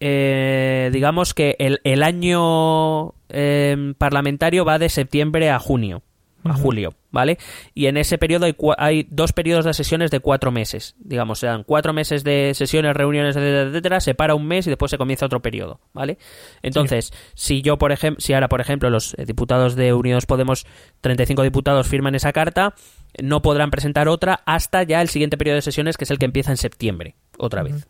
eh, 0.00 0.90
digamos 0.92 1.34
que 1.34 1.56
el, 1.58 1.80
el 1.84 2.02
año 2.02 3.14
eh, 3.28 3.94
parlamentario 3.98 4.64
va 4.64 4.78
de 4.78 4.88
septiembre 4.88 5.50
a 5.50 5.58
junio, 5.58 6.02
a 6.42 6.54
julio, 6.54 6.94
¿vale? 7.10 7.38
Y 7.74 7.86
en 7.86 7.98
ese 7.98 8.16
periodo 8.16 8.46
hay, 8.46 8.56
hay 8.78 9.06
dos 9.10 9.34
periodos 9.34 9.66
de 9.66 9.74
sesiones 9.74 10.10
de 10.10 10.20
cuatro 10.20 10.50
meses. 10.50 10.94
Digamos, 10.98 11.38
se 11.38 11.46
dan 11.46 11.64
cuatro 11.64 11.92
meses 11.92 12.24
de 12.24 12.52
sesiones, 12.54 12.96
reuniones, 12.96 13.36
etcétera, 13.36 13.68
etcétera, 13.68 14.00
se 14.00 14.14
para 14.14 14.34
un 14.34 14.46
mes 14.46 14.66
y 14.66 14.70
después 14.70 14.90
se 14.90 14.96
comienza 14.96 15.26
otro 15.26 15.40
periodo, 15.40 15.80
¿vale? 15.92 16.16
Entonces, 16.62 17.12
si 17.34 17.60
yo, 17.60 17.76
por 17.76 17.92
ejemplo, 17.92 18.20
si 18.20 18.32
ahora, 18.32 18.48
por 18.48 18.62
ejemplo, 18.62 18.88
los 18.88 19.14
eh, 19.18 19.26
diputados 19.26 19.76
de 19.76 19.92
Unidos 19.92 20.24
Podemos, 20.24 20.66
35 21.02 21.42
diputados 21.42 21.88
firman 21.88 22.14
esa 22.14 22.32
carta, 22.32 22.74
no 23.22 23.42
podrán 23.42 23.70
presentar 23.70 24.08
otra 24.08 24.40
hasta 24.46 24.82
ya 24.82 25.02
el 25.02 25.10
siguiente 25.10 25.36
periodo 25.36 25.56
de 25.56 25.62
sesiones, 25.62 25.98
que 25.98 26.04
es 26.04 26.10
el 26.10 26.18
que 26.18 26.24
empieza 26.24 26.52
en 26.52 26.56
septiembre, 26.56 27.16
otra 27.36 27.62
vez. 27.62 27.86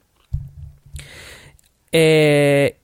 Eh, 1.93 2.77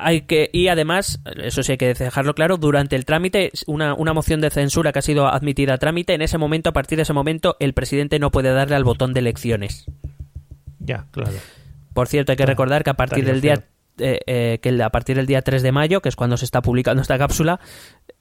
hay 0.00 0.22
que 0.22 0.48
y 0.52 0.68
además 0.68 1.20
eso 1.42 1.62
sí 1.62 1.72
hay 1.72 1.78
que 1.78 1.92
dejarlo 1.94 2.34
claro 2.34 2.56
durante 2.56 2.94
el 2.96 3.04
trámite 3.04 3.50
una, 3.66 3.94
una 3.94 4.12
moción 4.12 4.40
de 4.40 4.50
censura 4.50 4.92
que 4.92 5.00
ha 5.00 5.02
sido 5.02 5.26
admitida 5.26 5.74
a 5.74 5.78
trámite 5.78 6.14
en 6.14 6.22
ese 6.22 6.38
momento 6.38 6.70
a 6.70 6.72
partir 6.72 6.96
de 6.96 7.02
ese 7.02 7.12
momento 7.12 7.56
el 7.58 7.72
presidente 7.74 8.18
no 8.20 8.30
puede 8.30 8.52
darle 8.52 8.76
al 8.76 8.84
botón 8.84 9.12
de 9.12 9.20
elecciones 9.20 9.86
Ya, 10.78 11.06
claro. 11.10 11.32
por 11.94 12.06
cierto 12.06 12.30
hay 12.32 12.36
que 12.36 12.46
recordar 12.46 12.84
que 12.84 12.90
a 12.90 12.94
partir 12.94 13.24
del 13.24 13.40
día 13.40 13.64
eh, 13.98 14.20
eh, 14.26 14.58
que 14.62 14.80
a 14.82 14.90
partir 14.90 15.16
del 15.16 15.26
día 15.26 15.42
3 15.42 15.62
de 15.64 15.72
mayo 15.72 16.00
que 16.00 16.08
es 16.08 16.14
cuando 16.16 16.36
se 16.36 16.44
está 16.44 16.62
publicando 16.62 17.02
esta 17.02 17.18
cápsula 17.18 17.58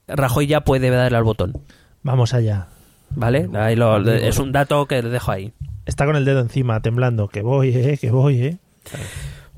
Rajoy 0.07 0.47
ya 0.47 0.61
puede 0.61 0.89
darle 0.89 1.17
al 1.17 1.23
botón 1.23 1.53
Vamos 2.01 2.33
allá. 2.33 2.67
vale 3.11 3.47
Ahí 3.53 3.75
lo- 3.75 3.99
es 4.11 4.39
un 4.39 4.51
dato 4.51 4.87
que 4.87 5.01
dejo 5.03 5.31
ahí 5.31 5.53
Está 5.85 6.05
con 6.05 6.15
el 6.15 6.25
dedo 6.25 6.41
encima, 6.41 6.81
temblando. 6.81 7.29
Que 7.29 7.41
voy, 7.41 7.69
eh, 7.69 7.97
que 8.01 8.11
voy, 8.11 8.41
eh. 8.41 8.57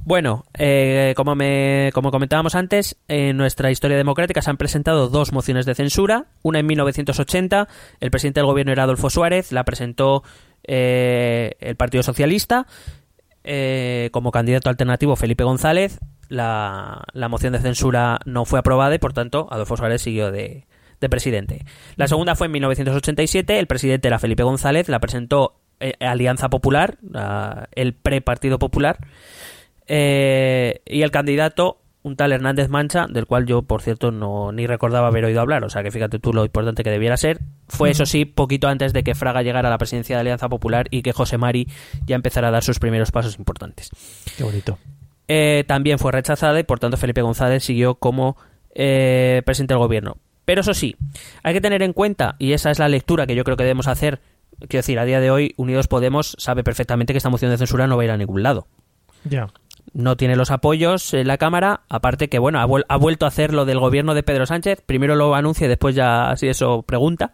Bueno, 0.10 0.48
eh, 0.58 1.14
como, 1.16 1.36
me, 1.36 1.92
como 1.94 2.10
comentábamos 2.10 2.56
antes, 2.56 2.98
en 3.08 3.38
nuestra 3.38 3.70
historia 3.70 3.96
democrática 3.96 4.42
se 4.42 4.50
han 4.50 4.58
presentado 4.58 5.08
dos 5.08 5.32
mociones 5.32 5.68
de 5.68 5.76
censura. 5.76 6.26
Una 6.42 6.58
en 6.58 6.66
1980, 6.66 7.68
el 8.00 8.10
presidente 8.10 8.40
del 8.40 8.48
gobierno 8.48 8.72
era 8.72 8.86
Adolfo 8.86 9.12
Suárez, 9.12 9.52
la 9.52 9.66
presentó 9.66 10.24
eh, 10.64 11.52
el 11.60 11.76
Partido 11.76 12.02
Socialista. 12.02 12.66
eh, 13.44 14.10
como 14.12 14.32
candidato 14.32 14.72
alternativo 14.72 15.16
Felipe 15.16 15.44
González, 15.44 16.00
la, 16.28 17.04
la 17.14 17.30
moción 17.30 17.54
de 17.54 17.60
censura 17.60 18.18
no 18.26 18.46
fue 18.46 18.58
aprobada 18.58 18.96
y 18.96 18.98
por 18.98 19.14
tanto 19.14 19.48
Adolfo 19.52 19.78
Suárez 19.78 20.02
siguió 20.02 20.32
de, 20.32 20.66
de 21.00 21.10
presidente. 21.10 21.66
La 21.98 22.08
segunda 22.08 22.34
fue 22.34 22.48
en 22.48 22.54
1987, 22.54 23.60
el 23.60 23.68
presidente 23.68 24.08
era 24.08 24.18
Felipe 24.18 24.42
González, 24.42 24.90
la 24.90 24.98
presentó 24.98 25.60
eh, 25.80 25.94
Alianza 26.00 26.50
Popular, 26.50 26.98
el 27.76 27.94
pre-Partido 27.94 28.58
Popular, 28.58 28.98
eh, 29.90 30.82
y 30.86 31.02
el 31.02 31.10
candidato, 31.10 31.82
un 32.04 32.16
tal 32.16 32.32
Hernández 32.32 32.70
Mancha, 32.70 33.08
del 33.08 33.26
cual 33.26 33.48
yo, 33.48 33.64
por 33.64 33.82
cierto, 33.82 34.12
no 34.12 34.52
ni 34.52 34.68
recordaba 34.68 35.08
haber 35.08 35.26
oído 35.26 35.42
hablar, 35.42 35.66
o 35.66 35.70
sea 35.70 35.82
que 35.82 35.92
fíjate 35.92 36.20
tú 36.20 36.32
lo 36.32 36.46
importante 36.46 36.84
que 36.84 36.92
debiera 36.92 37.18
ser. 37.18 37.40
Fue, 37.68 37.90
eso 37.90 38.06
sí, 38.06 38.24
poquito 38.26 38.68
antes 38.68 38.94
de 38.94 39.04
que 39.04 39.16
Fraga 39.16 39.42
llegara 39.42 39.68
a 39.68 39.72
la 39.72 39.80
presidencia 39.80 40.16
de 40.16 40.22
Alianza 40.22 40.48
Popular 40.48 40.88
y 40.92 41.02
que 41.02 41.12
José 41.12 41.40
Mari 41.40 41.68
ya 42.06 42.16
empezara 42.16 42.50
a 42.50 42.52
dar 42.52 42.64
sus 42.64 42.80
primeros 42.80 43.12
pasos 43.12 43.38
importantes. 43.40 43.90
Qué 44.38 44.44
bonito. 44.44 44.78
Eh, 45.28 45.64
también 45.68 46.00
fue 46.00 46.12
rechazada 46.12 46.60
y 46.60 46.64
por 46.64 46.80
tanto 46.80 46.98
Felipe 46.98 47.22
González 47.22 47.64
siguió 47.64 47.96
como 47.96 48.38
eh, 48.76 49.42
presidente 49.44 49.74
del 49.74 49.80
gobierno. 49.80 50.18
Pero 50.46 50.62
eso 50.62 50.76
sí, 50.76 50.96
hay 51.44 51.54
que 51.54 51.62
tener 51.62 51.82
en 51.84 51.94
cuenta, 51.94 52.36
y 52.40 52.54
esa 52.54 52.72
es 52.72 52.80
la 52.80 52.88
lectura 52.88 53.28
que 53.28 53.36
yo 53.36 53.44
creo 53.44 53.58
que 53.58 53.64
debemos 53.64 53.88
hacer, 53.88 54.20
quiero 54.60 54.80
decir, 54.80 54.98
a 54.98 55.06
día 55.06 55.20
de 55.20 55.30
hoy 55.30 55.54
Unidos 55.58 55.88
Podemos 55.88 56.36
sabe 56.40 56.64
perfectamente 56.64 57.14
que 57.14 57.18
esta 57.18 57.30
moción 57.30 57.52
de 57.52 57.58
censura 57.58 57.86
no 57.88 57.98
va 57.98 58.04
a 58.04 58.06
ir 58.06 58.12
a 58.12 58.18
ningún 58.18 58.42
lado. 58.42 58.68
Ya. 59.24 59.48
No 59.94 60.18
tiene 60.18 60.36
los 60.36 60.52
apoyos 60.52 61.14
en 61.14 61.28
la 61.28 61.38
Cámara, 61.38 61.82
aparte 61.90 62.30
que, 62.30 62.40
bueno, 62.40 62.60
ha, 62.60 62.96
vuelto 62.98 63.26
a 63.26 63.30
hacer 63.30 63.54
lo 63.54 63.66
del 63.66 63.80
gobierno 63.80 64.14
de 64.14 64.24
Pedro 64.24 64.46
Sánchez, 64.46 64.82
primero 64.86 65.16
lo 65.16 65.36
anuncia 65.36 65.66
y 65.66 65.68
después 65.68 65.96
ya, 65.96 66.30
así 66.30 66.48
eso, 66.48 66.84
pregunta. 66.84 67.34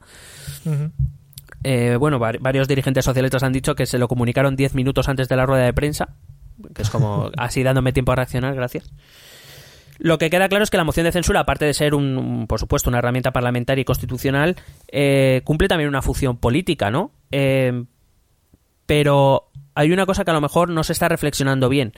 Eh, 1.63 1.97
bueno, 1.97 2.19
varios 2.19 2.67
dirigentes 2.67 3.05
socialistas 3.05 3.43
han 3.43 3.53
dicho 3.53 3.75
que 3.75 3.85
se 3.85 3.97
lo 3.97 4.07
comunicaron 4.07 4.55
10 4.55 4.75
minutos 4.75 5.09
antes 5.09 5.27
de 5.27 5.35
la 5.35 5.45
rueda 5.45 5.65
de 5.65 5.73
prensa, 5.73 6.09
que 6.73 6.81
es 6.81 6.89
como 6.89 7.31
así 7.37 7.63
dándome 7.63 7.91
tiempo 7.91 8.11
a 8.11 8.15
reaccionar, 8.15 8.55
gracias. 8.55 8.91
Lo 9.97 10.17
que 10.17 10.29
queda 10.29 10.49
claro 10.49 10.63
es 10.63 10.69
que 10.69 10.77
la 10.77 10.83
moción 10.83 11.05
de 11.05 11.11
censura, 11.11 11.41
aparte 11.41 11.65
de 11.65 11.73
ser, 11.73 11.95
un, 11.95 12.45
por 12.47 12.59
supuesto, 12.59 12.89
una 12.89 12.99
herramienta 12.99 13.31
parlamentaria 13.31 13.81
y 13.81 13.85
constitucional, 13.85 14.55
eh, 14.91 15.41
cumple 15.45 15.67
también 15.67 15.87
una 15.87 16.01
función 16.01 16.37
política, 16.37 16.91
¿no? 16.91 17.11
Eh, 17.31 17.85
pero 18.85 19.49
hay 19.73 19.91
una 19.91 20.05
cosa 20.05 20.23
que 20.23 20.31
a 20.31 20.33
lo 20.33 20.41
mejor 20.41 20.69
no 20.69 20.83
se 20.83 20.93
está 20.93 21.09
reflexionando 21.09 21.69
bien. 21.69 21.93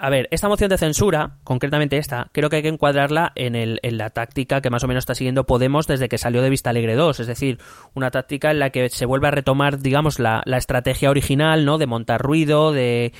A 0.00 0.10
ver, 0.10 0.28
esta 0.30 0.48
moción 0.48 0.70
de 0.70 0.78
censura, 0.78 1.38
concretamente 1.42 1.98
esta, 1.98 2.28
creo 2.30 2.48
que 2.48 2.56
hay 2.56 2.62
que 2.62 2.68
encuadrarla 2.68 3.32
en, 3.34 3.56
el, 3.56 3.80
en 3.82 3.98
la 3.98 4.10
táctica 4.10 4.60
que 4.60 4.70
más 4.70 4.84
o 4.84 4.86
menos 4.86 5.02
está 5.02 5.16
siguiendo 5.16 5.44
Podemos 5.44 5.88
desde 5.88 6.08
que 6.08 6.18
salió 6.18 6.40
de 6.40 6.50
Vista 6.50 6.70
Alegre 6.70 6.94
2, 6.94 7.18
es 7.18 7.26
decir, 7.26 7.58
una 7.94 8.12
táctica 8.12 8.52
en 8.52 8.60
la 8.60 8.70
que 8.70 8.90
se 8.90 9.06
vuelve 9.06 9.26
a 9.26 9.32
retomar, 9.32 9.80
digamos, 9.80 10.20
la, 10.20 10.42
la 10.44 10.56
estrategia 10.56 11.10
original, 11.10 11.64
¿no? 11.64 11.78
De 11.78 11.86
montar 11.86 12.20
ruido, 12.22 12.70
de, 12.70 13.12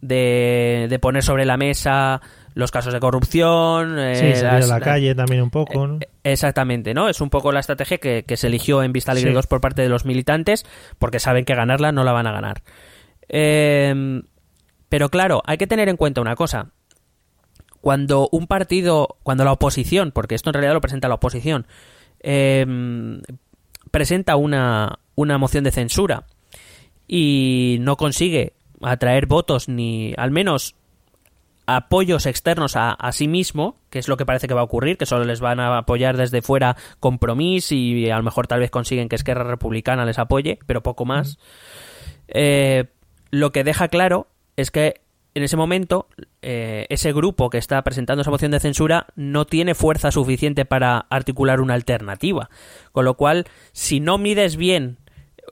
de, 0.00 0.86
de 0.88 0.98
poner 0.98 1.22
sobre 1.22 1.44
la 1.44 1.58
mesa 1.58 2.22
los 2.54 2.70
casos 2.70 2.94
de 2.94 3.00
corrupción. 3.00 3.98
Eh, 3.98 4.34
sí, 4.36 4.44
a 4.44 4.58
la 4.60 4.80
calle 4.80 5.14
también 5.14 5.42
un 5.42 5.50
poco, 5.50 5.86
¿no? 5.86 5.98
Eh, 6.00 6.08
exactamente, 6.24 6.94
¿no? 6.94 7.10
Es 7.10 7.20
un 7.20 7.28
poco 7.28 7.52
la 7.52 7.60
estrategia 7.60 7.98
que, 7.98 8.24
se 8.36 8.46
eligió 8.46 8.82
en 8.82 8.92
Vista 8.92 9.12
Alegre 9.12 9.34
2 9.34 9.46
por 9.46 9.60
parte 9.60 9.82
de 9.82 9.90
los 9.90 10.06
militantes, 10.06 10.64
porque 10.98 11.18
saben 11.18 11.44
que 11.44 11.54
ganarla 11.54 11.92
no 11.92 12.04
la 12.04 12.12
van 12.12 12.26
a 12.26 12.32
ganar. 12.32 12.62
Eh, 13.28 14.22
pero 14.92 15.08
claro, 15.08 15.40
hay 15.46 15.56
que 15.56 15.66
tener 15.66 15.88
en 15.88 15.96
cuenta 15.96 16.20
una 16.20 16.36
cosa. 16.36 16.68
Cuando 17.80 18.28
un 18.30 18.46
partido, 18.46 19.16
cuando 19.22 19.42
la 19.42 19.52
oposición, 19.52 20.12
porque 20.12 20.34
esto 20.34 20.50
en 20.50 20.52
realidad 20.52 20.74
lo 20.74 20.82
presenta 20.82 21.08
la 21.08 21.14
oposición, 21.14 21.66
presenta 23.90 24.36
una, 24.36 24.98
una 25.14 25.38
moción 25.38 25.64
de 25.64 25.70
censura 25.70 26.26
y 27.08 27.78
no 27.80 27.96
consigue 27.96 28.52
atraer 28.82 29.24
votos 29.24 29.66
ni 29.66 30.12
al 30.18 30.30
menos 30.30 30.74
apoyos 31.64 32.26
externos 32.26 32.74
a, 32.76 33.12
sí 33.12 33.28
mismo, 33.28 33.78
que 33.88 33.98
es 33.98 34.08
lo 34.08 34.18
que 34.18 34.26
parece 34.26 34.46
que 34.46 34.52
va 34.52 34.60
a 34.60 34.64
ocurrir, 34.64 34.98
que 34.98 35.06
solo 35.06 35.24
les 35.24 35.40
van 35.40 35.58
a 35.58 35.78
apoyar 35.78 36.18
desde 36.18 36.42
fuera 36.42 36.76
compromiso 37.00 37.74
y 37.74 38.10
a 38.10 38.18
lo 38.18 38.24
mejor 38.24 38.46
tal 38.46 38.60
vez 38.60 38.70
consiguen 38.70 39.08
que 39.08 39.16
Esquerra 39.16 39.44
Republicana 39.44 40.04
les 40.04 40.18
apoye, 40.18 40.58
pero 40.66 40.82
poco 40.82 41.06
más. 41.06 41.38
Eh, 42.28 42.90
lo 43.30 43.52
que 43.52 43.64
deja 43.64 43.88
claro 43.88 44.26
es 44.56 44.70
que 44.70 45.00
en 45.34 45.42
ese 45.42 45.56
momento 45.56 46.08
eh, 46.42 46.86
ese 46.90 47.12
grupo 47.12 47.48
que 47.48 47.58
está 47.58 47.82
presentando 47.82 48.22
esa 48.22 48.30
moción 48.30 48.50
de 48.50 48.60
censura 48.60 49.06
no 49.16 49.46
tiene 49.46 49.74
fuerza 49.74 50.10
suficiente 50.10 50.64
para 50.64 51.06
articular 51.08 51.60
una 51.60 51.74
alternativa. 51.74 52.50
Con 52.92 53.04
lo 53.04 53.16
cual, 53.16 53.46
si 53.72 54.00
no 54.00 54.18
mides 54.18 54.56
bien 54.56 54.98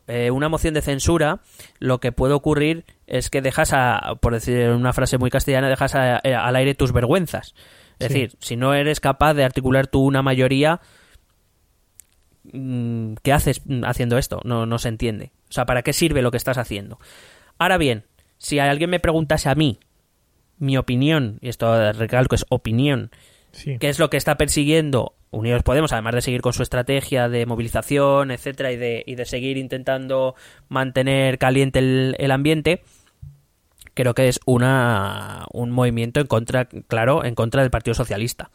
eh, 0.06 0.30
una 0.30 0.48
moción 0.48 0.74
de 0.74 0.82
censura, 0.82 1.40
lo 1.78 1.98
que 1.98 2.12
puede 2.12 2.34
ocurrir 2.34 2.84
es 3.06 3.30
que 3.30 3.40
dejas, 3.40 3.72
a, 3.72 4.16
por 4.20 4.34
decir 4.34 4.68
una 4.70 4.92
frase 4.92 5.18
muy 5.18 5.30
castellana, 5.30 5.68
dejas 5.68 5.94
eh, 5.94 6.34
al 6.34 6.56
aire 6.56 6.74
tus 6.74 6.92
vergüenzas. 6.92 7.54
Es 7.98 8.08
decir, 8.08 8.32
si 8.38 8.56
no 8.56 8.72
eres 8.74 8.98
capaz 8.98 9.34
de 9.34 9.44
articular 9.44 9.86
tú 9.86 10.00
una 10.00 10.22
mayoría, 10.22 10.80
mm, 12.52 13.14
¿qué 13.22 13.32
haces 13.32 13.60
haciendo 13.84 14.16
esto? 14.16 14.40
No, 14.44 14.64
no 14.64 14.78
se 14.78 14.88
entiende. 14.88 15.32
O 15.50 15.52
sea, 15.52 15.66
¿para 15.66 15.82
qué 15.82 15.92
sirve 15.92 16.22
lo 16.22 16.30
que 16.30 16.38
estás 16.38 16.56
haciendo? 16.56 16.98
Ahora 17.58 17.76
bien, 17.76 18.04
si 18.40 18.58
alguien 18.58 18.90
me 18.90 19.00
preguntase 19.00 19.50
a 19.50 19.54
mí 19.54 19.78
mi 20.58 20.76
opinión, 20.76 21.38
y 21.42 21.50
esto 21.50 21.92
recalco 21.92 22.34
es 22.34 22.46
opinión, 22.48 23.10
qué 23.52 23.88
es 23.88 23.98
lo 23.98 24.10
que 24.10 24.16
está 24.16 24.36
persiguiendo 24.36 25.14
Unidos 25.30 25.62
Podemos, 25.62 25.92
además 25.92 26.14
de 26.14 26.22
seguir 26.22 26.40
con 26.40 26.52
su 26.52 26.62
estrategia 26.62 27.28
de 27.28 27.46
movilización, 27.46 28.30
etcétera, 28.30 28.72
y 28.72 28.76
de, 28.76 29.04
y 29.06 29.14
de 29.14 29.24
seguir 29.26 29.58
intentando 29.58 30.34
mantener 30.68 31.38
caliente 31.38 31.78
el, 31.78 32.30
ambiente, 32.30 32.82
creo 33.94 34.14
que 34.14 34.28
es 34.28 34.40
una, 34.44 35.44
un 35.52 35.70
movimiento 35.70 36.18
en 36.20 36.26
contra, 36.26 36.64
claro, 36.64 37.24
en 37.24 37.34
contra 37.34 37.62
del 37.62 37.70
Partido 37.70 37.94
Socialista. 37.94 38.50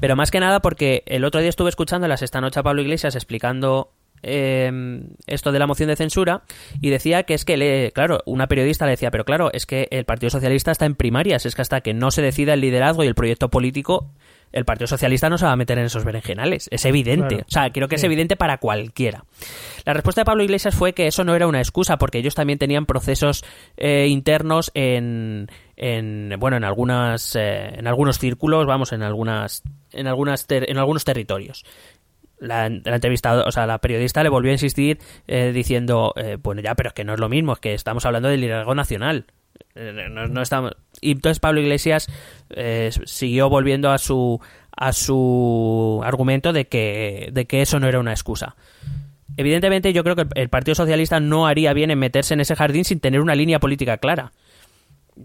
Pero 0.00 0.16
más 0.16 0.30
que 0.30 0.40
nada 0.40 0.60
porque 0.60 1.02
el 1.06 1.24
otro 1.24 1.40
día 1.40 1.50
estuve 1.50 1.68
escuchándolas 1.68 2.22
esta 2.22 2.40
noche 2.40 2.60
a 2.60 2.62
Pablo 2.62 2.80
Iglesias 2.80 3.14
explicando 3.14 3.92
eh, 4.22 4.70
esto 5.26 5.52
de 5.52 5.58
la 5.58 5.66
moción 5.66 5.88
de 5.88 5.96
censura 5.96 6.42
y 6.80 6.90
decía 6.90 7.22
que 7.24 7.34
es 7.34 7.44
que, 7.44 7.56
le, 7.56 7.92
claro, 7.92 8.20
una 8.26 8.46
periodista 8.46 8.84
le 8.84 8.92
decía, 8.92 9.10
pero 9.10 9.24
claro, 9.24 9.50
es 9.52 9.66
que 9.66 9.88
el 9.90 10.04
Partido 10.04 10.30
Socialista 10.30 10.70
está 10.70 10.86
en 10.86 10.94
primarias, 10.94 11.46
es 11.46 11.54
que 11.54 11.62
hasta 11.62 11.80
que 11.80 11.94
no 11.94 12.10
se 12.10 12.22
decida 12.22 12.54
el 12.54 12.60
liderazgo 12.60 13.04
y 13.04 13.06
el 13.06 13.14
proyecto 13.14 13.48
político, 13.48 14.10
el 14.52 14.64
Partido 14.64 14.86
Socialista 14.86 15.28
no 15.28 15.38
se 15.38 15.44
va 15.44 15.52
a 15.52 15.56
meter 15.56 15.78
en 15.78 15.84
esos 15.84 16.04
berenjenales. 16.04 16.68
Es 16.70 16.84
evidente. 16.84 17.44
O 17.46 17.50
sea, 17.50 17.70
creo 17.70 17.88
que 17.88 17.96
es 17.96 18.04
evidente 18.04 18.36
para 18.36 18.58
cualquiera. 18.58 19.24
La 19.84 19.92
respuesta 19.92 20.22
de 20.22 20.24
Pablo 20.24 20.42
Iglesias 20.42 20.74
fue 20.74 20.94
que 20.94 21.06
eso 21.06 21.24
no 21.24 21.34
era 21.34 21.46
una 21.46 21.58
excusa, 21.58 21.98
porque 21.98 22.18
ellos 22.18 22.34
también 22.34 22.58
tenían 22.58 22.86
procesos 22.86 23.44
eh, 23.76 24.06
internos 24.08 24.70
en, 24.74 25.48
en, 25.76 26.34
bueno, 26.38 26.56
en 26.56 26.64
algunas, 26.64 27.36
eh, 27.36 27.74
en 27.78 27.86
algunos 27.86 28.18
círculos, 28.18 28.66
vamos, 28.66 28.92
en 28.92 29.02
algunas, 29.02 29.62
en 29.92 30.06
algunas, 30.06 30.46
en 30.48 30.78
algunos 30.78 31.04
territorios. 31.04 31.64
La, 32.40 32.68
la, 32.68 33.00
o 33.44 33.52
sea, 33.52 33.66
la 33.66 33.78
periodista 33.78 34.22
le 34.22 34.28
volvió 34.28 34.50
a 34.50 34.54
insistir 34.54 34.98
eh, 35.26 35.52
diciendo, 35.52 36.14
bueno, 36.42 36.60
ya, 36.60 36.74
pero 36.74 36.88
es 36.88 36.94
que 36.94 37.04
no 37.04 37.14
es 37.14 37.20
lo 37.20 37.28
mismo, 37.28 37.54
es 37.54 37.58
que 37.58 37.74
estamos 37.74 38.06
hablando 38.06 38.28
del 38.28 38.40
liderazgo 38.40 38.74
nacional. 38.74 39.26
No, 39.74 40.42
estamos... 40.42 40.72
Y 41.00 41.12
entonces 41.12 41.38
Pablo 41.38 41.60
Iglesias 41.60 42.08
eh, 42.50 42.90
siguió 43.04 43.48
volviendo 43.48 43.90
a 43.90 43.98
su, 43.98 44.40
a 44.76 44.92
su 44.92 46.00
argumento 46.04 46.52
de 46.52 46.66
que, 46.66 47.30
de 47.32 47.46
que 47.46 47.62
eso 47.62 47.78
no 47.78 47.86
era 47.86 48.00
una 48.00 48.10
excusa. 48.12 48.56
Evidentemente 49.36 49.92
yo 49.92 50.02
creo 50.02 50.16
que 50.16 50.26
el 50.34 50.48
Partido 50.48 50.74
Socialista 50.74 51.20
no 51.20 51.46
haría 51.46 51.72
bien 51.72 51.92
en 51.92 51.98
meterse 51.98 52.34
en 52.34 52.40
ese 52.40 52.56
jardín 52.56 52.84
sin 52.84 52.98
tener 52.98 53.20
una 53.20 53.36
línea 53.36 53.60
política 53.60 53.98
clara. 53.98 54.32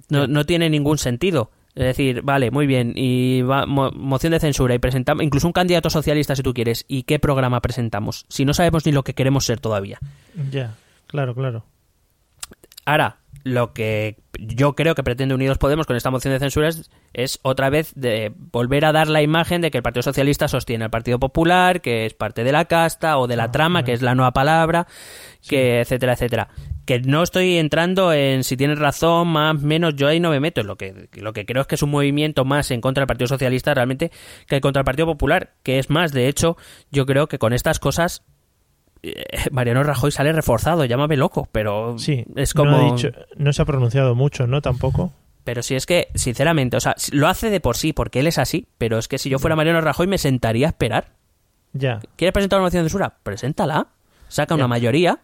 No, 0.09 0.27
no 0.27 0.45
tiene 0.45 0.69
ningún 0.69 0.99
sentido. 0.99 1.49
Es 1.75 1.83
decir, 1.83 2.21
vale, 2.21 2.51
muy 2.51 2.67
bien, 2.67 2.93
y 2.95 3.41
moción 3.43 4.31
de 4.31 4.39
censura 4.39 4.75
y 4.75 4.79
presentamos, 4.79 5.23
incluso 5.23 5.47
un 5.47 5.53
candidato 5.53 5.89
socialista 5.89 6.35
si 6.35 6.43
tú 6.43 6.53
quieres, 6.53 6.85
¿y 6.87 7.03
qué 7.03 7.17
programa 7.17 7.61
presentamos? 7.61 8.25
Si 8.29 8.45
no 8.45 8.53
sabemos 8.53 8.85
ni 8.85 8.91
lo 8.91 9.03
que 9.03 9.15
queremos 9.15 9.45
ser 9.45 9.59
todavía. 9.59 9.99
Ya, 10.51 10.75
claro, 11.07 11.33
claro. 11.33 11.65
Ahora, 12.85 13.17
lo 13.43 13.73
que 13.73 14.17
yo 14.39 14.73
creo 14.73 14.95
que 14.95 15.03
pretende 15.03 15.35
Unidos 15.35 15.57
Podemos 15.57 15.85
con 15.85 15.95
esta 15.95 16.11
moción 16.11 16.33
de 16.33 16.39
censura 16.39 16.69
es, 17.13 17.39
otra 17.41 17.69
vez 17.69 17.93
de 17.95 18.31
volver 18.35 18.85
a 18.85 18.91
dar 18.91 19.07
la 19.07 19.21
imagen 19.21 19.61
de 19.61 19.71
que 19.71 19.77
el 19.77 19.83
Partido 19.83 20.03
Socialista 20.03 20.47
sostiene 20.47 20.85
al 20.85 20.91
Partido 20.91 21.19
Popular, 21.19 21.81
que 21.81 22.05
es 22.05 22.13
parte 22.13 22.43
de 22.43 22.51
la 22.51 22.65
casta 22.65 23.17
o 23.17 23.27
de 23.27 23.35
la 23.35 23.45
ah, 23.45 23.51
trama, 23.51 23.83
que 23.83 23.93
es 23.93 24.01
la 24.01 24.15
nueva 24.15 24.31
palabra, 24.31 24.87
que 25.47 25.81
etcétera, 25.81 26.13
etcétera. 26.13 26.49
Que 26.85 26.99
no 26.99 27.23
estoy 27.23 27.57
entrando 27.57 28.11
en 28.11 28.43
si 28.43 28.57
tienes 28.57 28.77
razón, 28.77 29.29
más, 29.29 29.61
menos, 29.61 29.95
yo 29.95 30.07
ahí 30.07 30.19
no 30.19 30.29
me 30.29 30.39
meto. 30.39 30.63
Lo 30.63 30.75
que, 30.75 31.07
lo 31.13 31.31
que 31.33 31.45
creo 31.45 31.61
es 31.61 31.67
que 31.67 31.75
es 31.75 31.83
un 31.83 31.91
movimiento 31.91 32.43
más 32.43 32.71
en 32.71 32.81
contra 32.81 33.01
del 33.01 33.07
Partido 33.07 33.27
Socialista 33.27 33.73
realmente 33.73 34.11
que 34.47 34.61
contra 34.61 34.81
el 34.81 34.85
Partido 34.85 35.05
Popular, 35.05 35.53
que 35.63 35.79
es 35.79 35.89
más, 35.89 36.11
de 36.11 36.27
hecho, 36.27 36.57
yo 36.91 37.05
creo 37.05 37.27
que 37.27 37.39
con 37.39 37.53
estas 37.53 37.79
cosas 37.79 38.23
eh, 39.03 39.23
Mariano 39.51 39.83
Rajoy 39.83 40.11
sale 40.11 40.33
reforzado, 40.33 40.85
llámame 40.85 41.17
loco, 41.17 41.47
pero 41.51 41.97
sí, 41.99 42.25
es 42.35 42.53
como... 42.53 42.71
No, 42.71 42.95
no 43.37 43.53
se 43.53 43.61
ha 43.61 43.65
pronunciado 43.65 44.15
mucho, 44.15 44.47
¿no? 44.47 44.61
Tampoco. 44.61 45.11
Pero 45.43 45.61
si 45.61 45.75
es 45.75 45.85
que, 45.85 46.07
sinceramente, 46.15 46.77
o 46.77 46.79
sea, 46.79 46.95
lo 47.11 47.27
hace 47.27 47.49
de 47.49 47.59
por 47.59 47.75
sí, 47.75 47.91
porque 47.91 48.21
él 48.21 48.27
es 48.27 48.37
así, 48.37 48.67
pero 48.77 48.97
es 48.97 49.07
que 49.07 49.17
si 49.17 49.29
yo 49.29 49.39
fuera 49.39 49.55
Mariano 49.55 49.81
Rajoy 49.81 50.07
me 50.07 50.17
sentaría 50.17 50.67
a 50.67 50.69
esperar. 50.69 51.11
Ya. 51.73 51.99
¿Quieres 52.15 52.33
presentar 52.33 52.59
una 52.59 52.67
moción 52.67 52.83
de 52.83 52.89
censura? 52.89 53.17
Preséntala. 53.23 53.87
Saca 54.29 54.55
una 54.55 54.67
mayoría. 54.67 55.19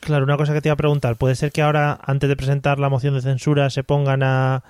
Claro, 0.00 0.24
una 0.24 0.36
cosa 0.36 0.52
que 0.52 0.60
te 0.60 0.68
iba 0.68 0.74
a 0.74 0.76
preguntar. 0.76 1.16
¿Puede 1.16 1.34
ser 1.34 1.52
que 1.52 1.62
ahora, 1.62 1.98
antes 2.02 2.28
de 2.28 2.36
presentar 2.36 2.78
la 2.78 2.88
moción 2.88 3.14
de 3.14 3.22
censura, 3.22 3.70
se 3.70 3.84
pongan 3.84 4.22
a, 4.22 4.62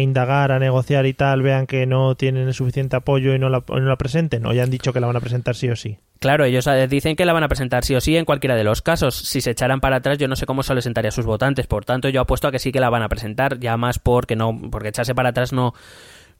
indagar, 0.00 0.52
a 0.52 0.58
negociar 0.58 1.06
y 1.06 1.14
tal, 1.14 1.42
vean 1.42 1.66
que 1.66 1.86
no 1.86 2.14
tienen 2.14 2.48
el 2.48 2.54
suficiente 2.54 2.96
apoyo 2.96 3.34
y 3.34 3.38
no 3.38 3.48
la, 3.48 3.96
presenten? 3.96 4.46
¿O 4.46 4.52
ya 4.52 4.62
han 4.62 4.70
dicho 4.70 4.92
que 4.92 5.00
la 5.00 5.06
van 5.06 5.16
a 5.16 5.20
presentar 5.20 5.54
sí 5.54 5.68
o 5.68 5.76
sí? 5.76 5.98
Claro, 6.18 6.44
ellos 6.44 6.66
eh, 6.66 6.86
dicen 6.86 7.16
que 7.16 7.24
la 7.24 7.32
van 7.32 7.44
a 7.44 7.48
presentar 7.48 7.84
sí 7.84 7.94
o 7.94 8.00
sí 8.00 8.16
en 8.16 8.24
cualquiera 8.24 8.54
de 8.54 8.64
los 8.64 8.82
casos. 8.82 9.16
Si 9.16 9.40
se 9.40 9.50
echaran 9.50 9.80
para 9.80 9.96
atrás, 9.96 10.18
yo 10.18 10.28
no 10.28 10.36
sé 10.36 10.46
cómo 10.46 10.62
se 10.62 10.74
le 10.74 10.82
sentaría 10.82 11.08
a 11.08 11.12
sus 11.12 11.24
votantes. 11.24 11.66
Por 11.66 11.84
tanto, 11.84 12.08
yo 12.08 12.20
apuesto 12.20 12.48
a 12.48 12.52
que 12.52 12.58
sí 12.58 12.72
que 12.72 12.80
la 12.80 12.90
van 12.90 13.02
a 13.02 13.08
presentar, 13.08 13.58
ya 13.58 13.76
más 13.76 13.98
porque 13.98 14.36
no, 14.36 14.58
porque 14.70 14.88
echarse 14.88 15.14
para 15.14 15.30
atrás 15.30 15.52
no, 15.52 15.72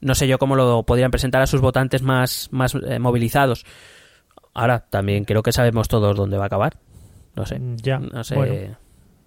no 0.00 0.14
sé 0.14 0.28
yo 0.28 0.38
cómo 0.38 0.56
lo 0.56 0.82
podrían 0.84 1.10
presentar 1.10 1.42
a 1.42 1.46
sus 1.46 1.60
votantes 1.60 2.02
más, 2.02 2.48
más 2.52 2.74
eh, 2.74 2.98
movilizados. 2.98 3.64
Ahora, 4.52 4.80
también 4.80 5.24
creo 5.24 5.42
que 5.42 5.52
sabemos 5.52 5.88
todos 5.88 6.16
dónde 6.16 6.36
va 6.36 6.44
a 6.44 6.46
acabar. 6.46 6.76
No 7.40 7.46
sé. 7.46 7.60
Ya. 7.82 7.98
No 7.98 8.22
sé. 8.24 8.34
Bueno. 8.34 8.76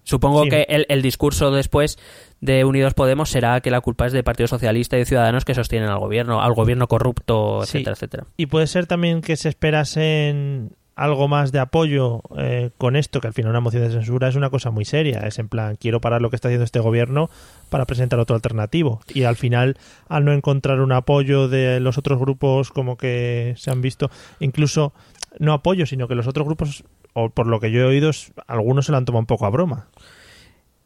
Supongo 0.06 0.42
Sí. 0.44 0.50
que 0.50 0.66
el, 0.68 0.84
el 0.90 1.00
discurso 1.00 1.50
después 1.50 1.98
de 2.42 2.64
Unidos 2.66 2.92
Podemos 2.92 3.30
será 3.30 3.60
que 3.62 3.70
la 3.70 3.80
culpa 3.80 4.04
es 4.06 4.12
del 4.12 4.22
Partido 4.22 4.46
Socialista 4.48 4.96
y 4.96 4.98
de 5.00 5.04
Ciudadanos 5.06 5.46
que 5.46 5.54
sostienen 5.54 5.88
al 5.88 5.98
gobierno, 5.98 6.42
al 6.42 6.52
gobierno 6.52 6.88
corrupto, 6.88 7.62
Sí. 7.64 7.78
etcétera, 7.78 7.94
etcétera. 7.94 8.26
Y 8.36 8.46
puede 8.46 8.66
ser 8.66 8.86
también 8.86 9.22
que 9.22 9.36
se 9.36 9.48
esperasen 9.48 10.72
algo 10.94 11.26
más 11.26 11.50
de 11.52 11.58
apoyo 11.58 12.20
eh, 12.38 12.70
con 12.78 12.94
esto, 12.96 13.20
que 13.20 13.26
al 13.26 13.32
final 13.32 13.50
una 13.50 13.60
moción 13.60 13.82
de 13.82 13.90
censura 13.90 14.28
es 14.28 14.36
una 14.36 14.50
cosa 14.50 14.70
muy 14.70 14.84
seria. 14.84 15.20
Es 15.20 15.38
en 15.38 15.48
plan, 15.48 15.76
quiero 15.76 16.00
parar 16.02 16.20
lo 16.22 16.28
que 16.30 16.36
está 16.36 16.48
haciendo 16.48 16.64
este 16.64 16.80
gobierno 16.80 17.30
para 17.70 17.86
presentar 17.86 18.20
otro 18.20 18.36
alternativo. 18.36 19.00
Y 19.12 19.24
al 19.24 19.36
final, 19.36 19.76
al 20.08 20.24
no 20.26 20.32
encontrar 20.32 20.80
un 20.80 20.92
apoyo 20.92 21.48
de 21.48 21.80
los 21.80 21.96
otros 21.98 22.18
grupos 22.20 22.70
como 22.70 22.96
que 22.98 23.54
se 23.56 23.70
han 23.70 23.80
visto, 23.80 24.10
incluso 24.38 24.92
no 25.40 25.52
apoyo, 25.52 25.84
sino 25.86 26.06
que 26.06 26.14
los 26.14 26.28
otros 26.28 26.46
grupos, 26.46 26.84
o 27.14 27.30
por 27.30 27.46
lo 27.46 27.60
que 27.60 27.70
yo 27.70 27.80
he 27.80 27.84
oído, 27.84 28.10
algunos 28.46 28.86
se 28.86 28.92
lo 28.92 28.98
han 28.98 29.04
tomado 29.04 29.20
un 29.20 29.26
poco 29.26 29.46
a 29.46 29.50
broma. 29.50 29.88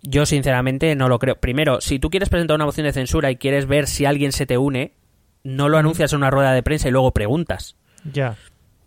Yo 0.02 0.26
sinceramente 0.26 0.94
no 0.94 1.08
lo 1.08 1.18
creo. 1.18 1.36
Primero, 1.36 1.80
si 1.80 1.98
tú 1.98 2.08
quieres 2.10 2.28
presentar 2.28 2.54
una 2.54 2.66
moción 2.66 2.86
de 2.86 2.92
censura 2.92 3.30
y 3.30 3.36
quieres 3.36 3.66
ver 3.66 3.88
si 3.88 4.04
alguien 4.04 4.30
se 4.30 4.46
te 4.46 4.56
une, 4.56 4.92
no 5.42 5.68
lo 5.68 5.78
anuncias 5.78 6.12
en 6.12 6.18
una 6.18 6.30
rueda 6.30 6.52
de 6.52 6.62
prensa 6.62 6.88
y 6.88 6.92
luego 6.92 7.12
preguntas. 7.12 7.76
Ya. 8.12 8.36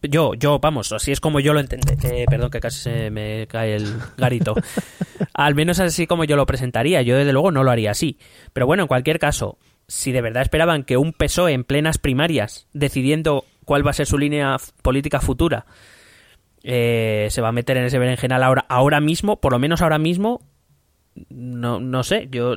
Yo, 0.03 0.33
yo, 0.33 0.59
vamos, 0.59 0.91
así 0.93 1.11
es 1.11 1.19
como 1.19 1.39
yo 1.39 1.53
lo 1.53 1.59
entendí. 1.59 1.93
Eh, 2.03 2.25
perdón, 2.29 2.49
que 2.49 2.59
casi 2.59 2.79
se 2.79 3.11
me 3.11 3.45
cae 3.47 3.75
el 3.75 3.93
garito. 4.17 4.55
Al 5.33 5.53
menos 5.53 5.79
así 5.79 6.07
como 6.07 6.23
yo 6.23 6.35
lo 6.35 6.45
presentaría. 6.45 7.01
Yo, 7.01 7.17
desde 7.17 7.33
luego, 7.33 7.51
no 7.51 7.63
lo 7.63 7.71
haría 7.71 7.91
así. 7.91 8.17
Pero 8.53 8.65
bueno, 8.65 8.83
en 8.83 8.87
cualquier 8.87 9.19
caso, 9.19 9.57
si 9.87 10.11
de 10.11 10.21
verdad 10.21 10.43
esperaban 10.43 10.83
que 10.83 10.97
un 10.97 11.13
PSOE 11.13 11.53
en 11.53 11.65
plenas 11.65 11.97
primarias, 11.97 12.67
decidiendo 12.73 13.45
cuál 13.65 13.85
va 13.85 13.91
a 13.91 13.95
ser 13.95 14.07
su 14.07 14.17
línea 14.17 14.57
política 14.81 15.19
futura, 15.19 15.65
eh, 16.63 17.27
se 17.29 17.41
va 17.41 17.49
a 17.49 17.51
meter 17.51 17.77
en 17.77 17.85
ese 17.85 17.99
berenjenal 17.99 18.43
ahora, 18.43 18.65
ahora 18.69 18.99
mismo, 19.01 19.39
por 19.39 19.51
lo 19.53 19.59
menos 19.59 19.81
ahora 19.81 19.97
mismo, 19.97 20.41
no, 21.29 21.79
no 21.79 22.03
sé, 22.03 22.29
yo, 22.31 22.55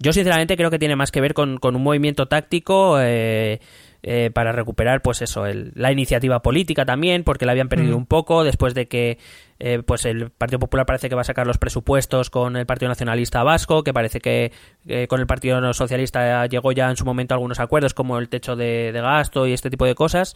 yo 0.00 0.12
sinceramente 0.12 0.56
creo 0.56 0.70
que 0.70 0.78
tiene 0.80 0.96
más 0.96 1.12
que 1.12 1.20
ver 1.20 1.32
con, 1.34 1.58
con 1.58 1.76
un 1.76 1.82
movimiento 1.82 2.26
táctico 2.26 2.98
eh, 3.00 3.60
eh, 4.02 4.30
para 4.32 4.50
recuperar, 4.52 5.02
pues 5.02 5.22
eso, 5.22 5.46
el- 5.46 5.72
la 5.74 5.92
iniciativa 5.92 6.40
política 6.42 6.84
también, 6.86 7.22
porque 7.22 7.46
la 7.46 7.52
habían 7.52 7.68
perdido 7.68 7.94
Mm. 7.94 7.98
un 8.00 8.06
poco 8.06 8.42
después 8.44 8.74
de 8.74 8.88
que, 8.88 9.18
eh, 9.60 9.82
pues 9.86 10.06
el 10.06 10.30
Partido 10.30 10.58
Popular 10.58 10.86
parece 10.86 11.08
que 11.10 11.14
va 11.14 11.20
a 11.20 11.24
sacar 11.24 11.46
los 11.46 11.58
presupuestos 11.58 12.30
con 12.30 12.56
el 12.56 12.64
Partido 12.66 12.88
Nacionalista 12.88 13.42
Vasco, 13.44 13.84
que 13.84 13.92
parece 13.92 14.20
que 14.20 14.52
eh, 14.88 15.06
con 15.06 15.20
el 15.20 15.26
Partido 15.26 15.72
Socialista 15.74 16.46
llegó 16.46 16.72
ya 16.72 16.88
en 16.90 16.96
su 16.96 17.04
momento 17.04 17.34
a 17.34 17.36
algunos 17.36 17.60
acuerdos 17.60 17.92
como 17.94 18.18
el 18.18 18.28
techo 18.30 18.56
de, 18.56 18.90
de 18.92 19.00
gasto 19.02 19.46
y 19.46 19.52
este 19.52 19.68
tipo 19.70 19.84
de 19.84 19.94
cosas 19.94 20.34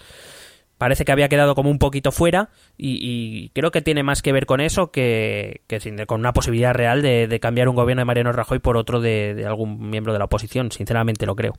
parece 0.79 1.05
que 1.05 1.13
había 1.13 1.29
quedado 1.29 1.55
como 1.55 1.71
un 1.71 1.79
poquito 1.79 2.11
fuera 2.13 2.49
y, 2.77 2.99
y 3.01 3.49
creo 3.51 3.71
que 3.71 3.81
tiene 3.83 4.03
más 4.03 4.23
que 4.23 4.33
ver 4.33 4.47
con 4.47 4.61
eso 4.61 4.91
que, 4.91 5.63
que 5.67 5.81
sin- 5.81 6.05
con 6.07 6.21
una 6.21 6.33
posibilidad 6.33 6.75
real 6.75 7.01
de, 7.03 7.29
de 7.29 7.41
cambiar 7.41 7.69
un 7.69 7.77
gobierno 7.77 8.01
de 8.01 8.05
Mariano 8.07 8.33
Rajoy 8.33 8.59
por 8.59 8.77
otro 8.77 9.01
de, 9.01 9.35
de 9.35 9.47
algún 9.47 9.91
miembro 9.91 10.13
de 10.13 10.19
la 10.19 10.25
oposición. 10.27 10.71
Sinceramente 10.73 11.27
lo 11.27 11.37
creo. 11.37 11.55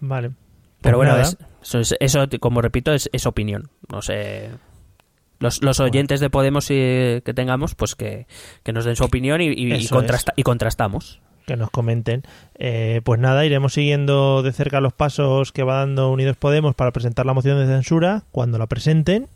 Vale. 0.00 0.30
Pero 0.80 0.98
Pues 0.98 1.08
bueno, 1.10 1.20
es- 1.22 1.36
eso, 1.62 1.78
es- 1.78 1.94
eso, 2.00 2.26
como 2.40 2.60
repito, 2.62 2.92
es, 2.92 3.08
es 3.12 3.26
opinión. 3.26 3.70
No 3.90 4.02
sé. 4.02 4.50
Los, 5.38 5.62
los 5.62 5.80
oyentes 5.80 6.20
de 6.20 6.30
Podemos 6.30 6.66
eh, 6.70 7.22
que 7.24 7.34
tengamos, 7.34 7.74
pues 7.74 7.94
que, 7.96 8.26
que 8.62 8.72
nos 8.72 8.84
den 8.84 8.94
su 8.96 9.04
opinión 9.04 9.40
y, 9.40 9.48
y- 9.48 9.74
y 9.74 9.88
contrasta- 9.88 10.32
y 10.36 10.42
contrastamos. 10.44 11.20
Que 11.46 11.56
nos 11.56 11.70
comenten. 11.70 12.22
Eh, 12.54 13.00
pues 13.04 13.20
nada, 13.20 13.44
iremos 13.44 13.74
siguiendo 13.74 14.42
de 14.42 14.52
cerca 14.52 14.80
los 14.80 14.92
pasos 14.92 15.52
que 15.52 15.62
va 15.62 15.78
dando 15.78 16.10
Unidos 16.10 16.36
Podemos 16.36 16.74
para 16.74 16.92
presentar 16.92 17.26
la 17.26 17.34
moción 17.34 17.58
de 17.58 17.66
censura 17.66 18.24
cuando 18.32 18.58
la 18.58 18.66
presenten 18.66 19.28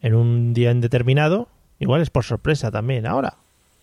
en 0.00 0.14
un 0.14 0.54
día 0.54 0.70
indeterminado. 0.70 1.48
Igual 1.78 2.02
es 2.02 2.10
por 2.10 2.24
sorpresa 2.24 2.70
también, 2.70 3.06
ahora. 3.06 3.36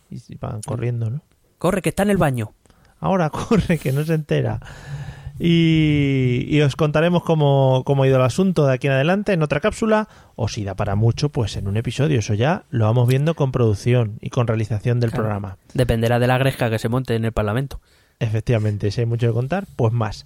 Y 0.09 0.35
van 0.35 0.61
corriendo, 0.61 1.09
¿no? 1.09 1.21
Corre, 1.57 1.81
que 1.81 1.89
está 1.89 2.03
en 2.03 2.11
el 2.11 2.17
baño. 2.17 2.53
Ahora 2.99 3.29
corre, 3.31 3.77
que 3.77 3.91
no 3.91 4.03
se 4.03 4.13
entera. 4.13 4.59
Y, 5.39 6.45
y 6.49 6.61
os 6.61 6.75
contaremos 6.75 7.23
cómo, 7.23 7.83
cómo 7.85 8.03
ha 8.03 8.07
ido 8.07 8.17
el 8.17 8.23
asunto 8.23 8.65
de 8.65 8.73
aquí 8.73 8.87
en 8.87 8.93
adelante 8.93 9.33
en 9.33 9.43
otra 9.43 9.59
cápsula. 9.59 10.07
O 10.35 10.47
si 10.47 10.63
da 10.63 10.75
para 10.75 10.95
mucho, 10.95 11.29
pues 11.29 11.55
en 11.57 11.67
un 11.67 11.77
episodio. 11.77 12.19
Eso 12.19 12.33
ya 12.33 12.63
lo 12.69 12.85
vamos 12.85 13.07
viendo 13.07 13.35
con 13.35 13.51
producción 13.51 14.17
y 14.21 14.29
con 14.29 14.47
realización 14.47 14.99
del 14.99 15.11
Claro. 15.11 15.23
programa. 15.23 15.57
Dependerá 15.73 16.19
de 16.19 16.27
la 16.27 16.37
gresca 16.37 16.69
que 16.69 16.79
se 16.79 16.89
monte 16.89 17.15
en 17.15 17.25
el 17.25 17.31
Parlamento. 17.31 17.79
Efectivamente, 18.19 18.89
si 18.91 19.01
hay 19.01 19.05
mucho 19.05 19.27
que 19.27 19.33
contar, 19.33 19.65
pues 19.75 19.93
más. 19.93 20.25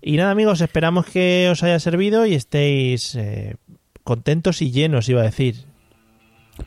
Y 0.00 0.16
nada, 0.16 0.30
amigos, 0.30 0.60
esperamos 0.60 1.06
que 1.06 1.48
os 1.50 1.62
haya 1.62 1.78
servido 1.80 2.24
y 2.26 2.34
estéis 2.34 3.14
eh, 3.14 3.56
contentos 4.04 4.62
y 4.62 4.70
llenos, 4.70 5.08
iba 5.08 5.20
a 5.22 5.24
decir. 5.24 5.64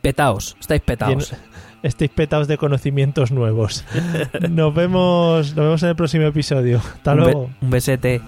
Petaos, 0.01 0.55
estáis 0.59 0.81
petaos. 0.81 1.33
Estéis 1.83 2.09
petados 2.09 2.47
de 2.47 2.57
conocimientos 2.57 3.31
nuevos. 3.31 3.85
nos 4.49 4.73
vemos, 4.73 5.49
nos 5.55 5.65
vemos 5.65 5.83
en 5.83 5.89
el 5.89 5.95
próximo 5.95 6.25
episodio. 6.25 6.79
Hasta 6.79 7.11
Un 7.11 7.17
be- 7.17 7.23
luego. 7.23 7.49
un 7.61 7.69
besete. 7.69 8.21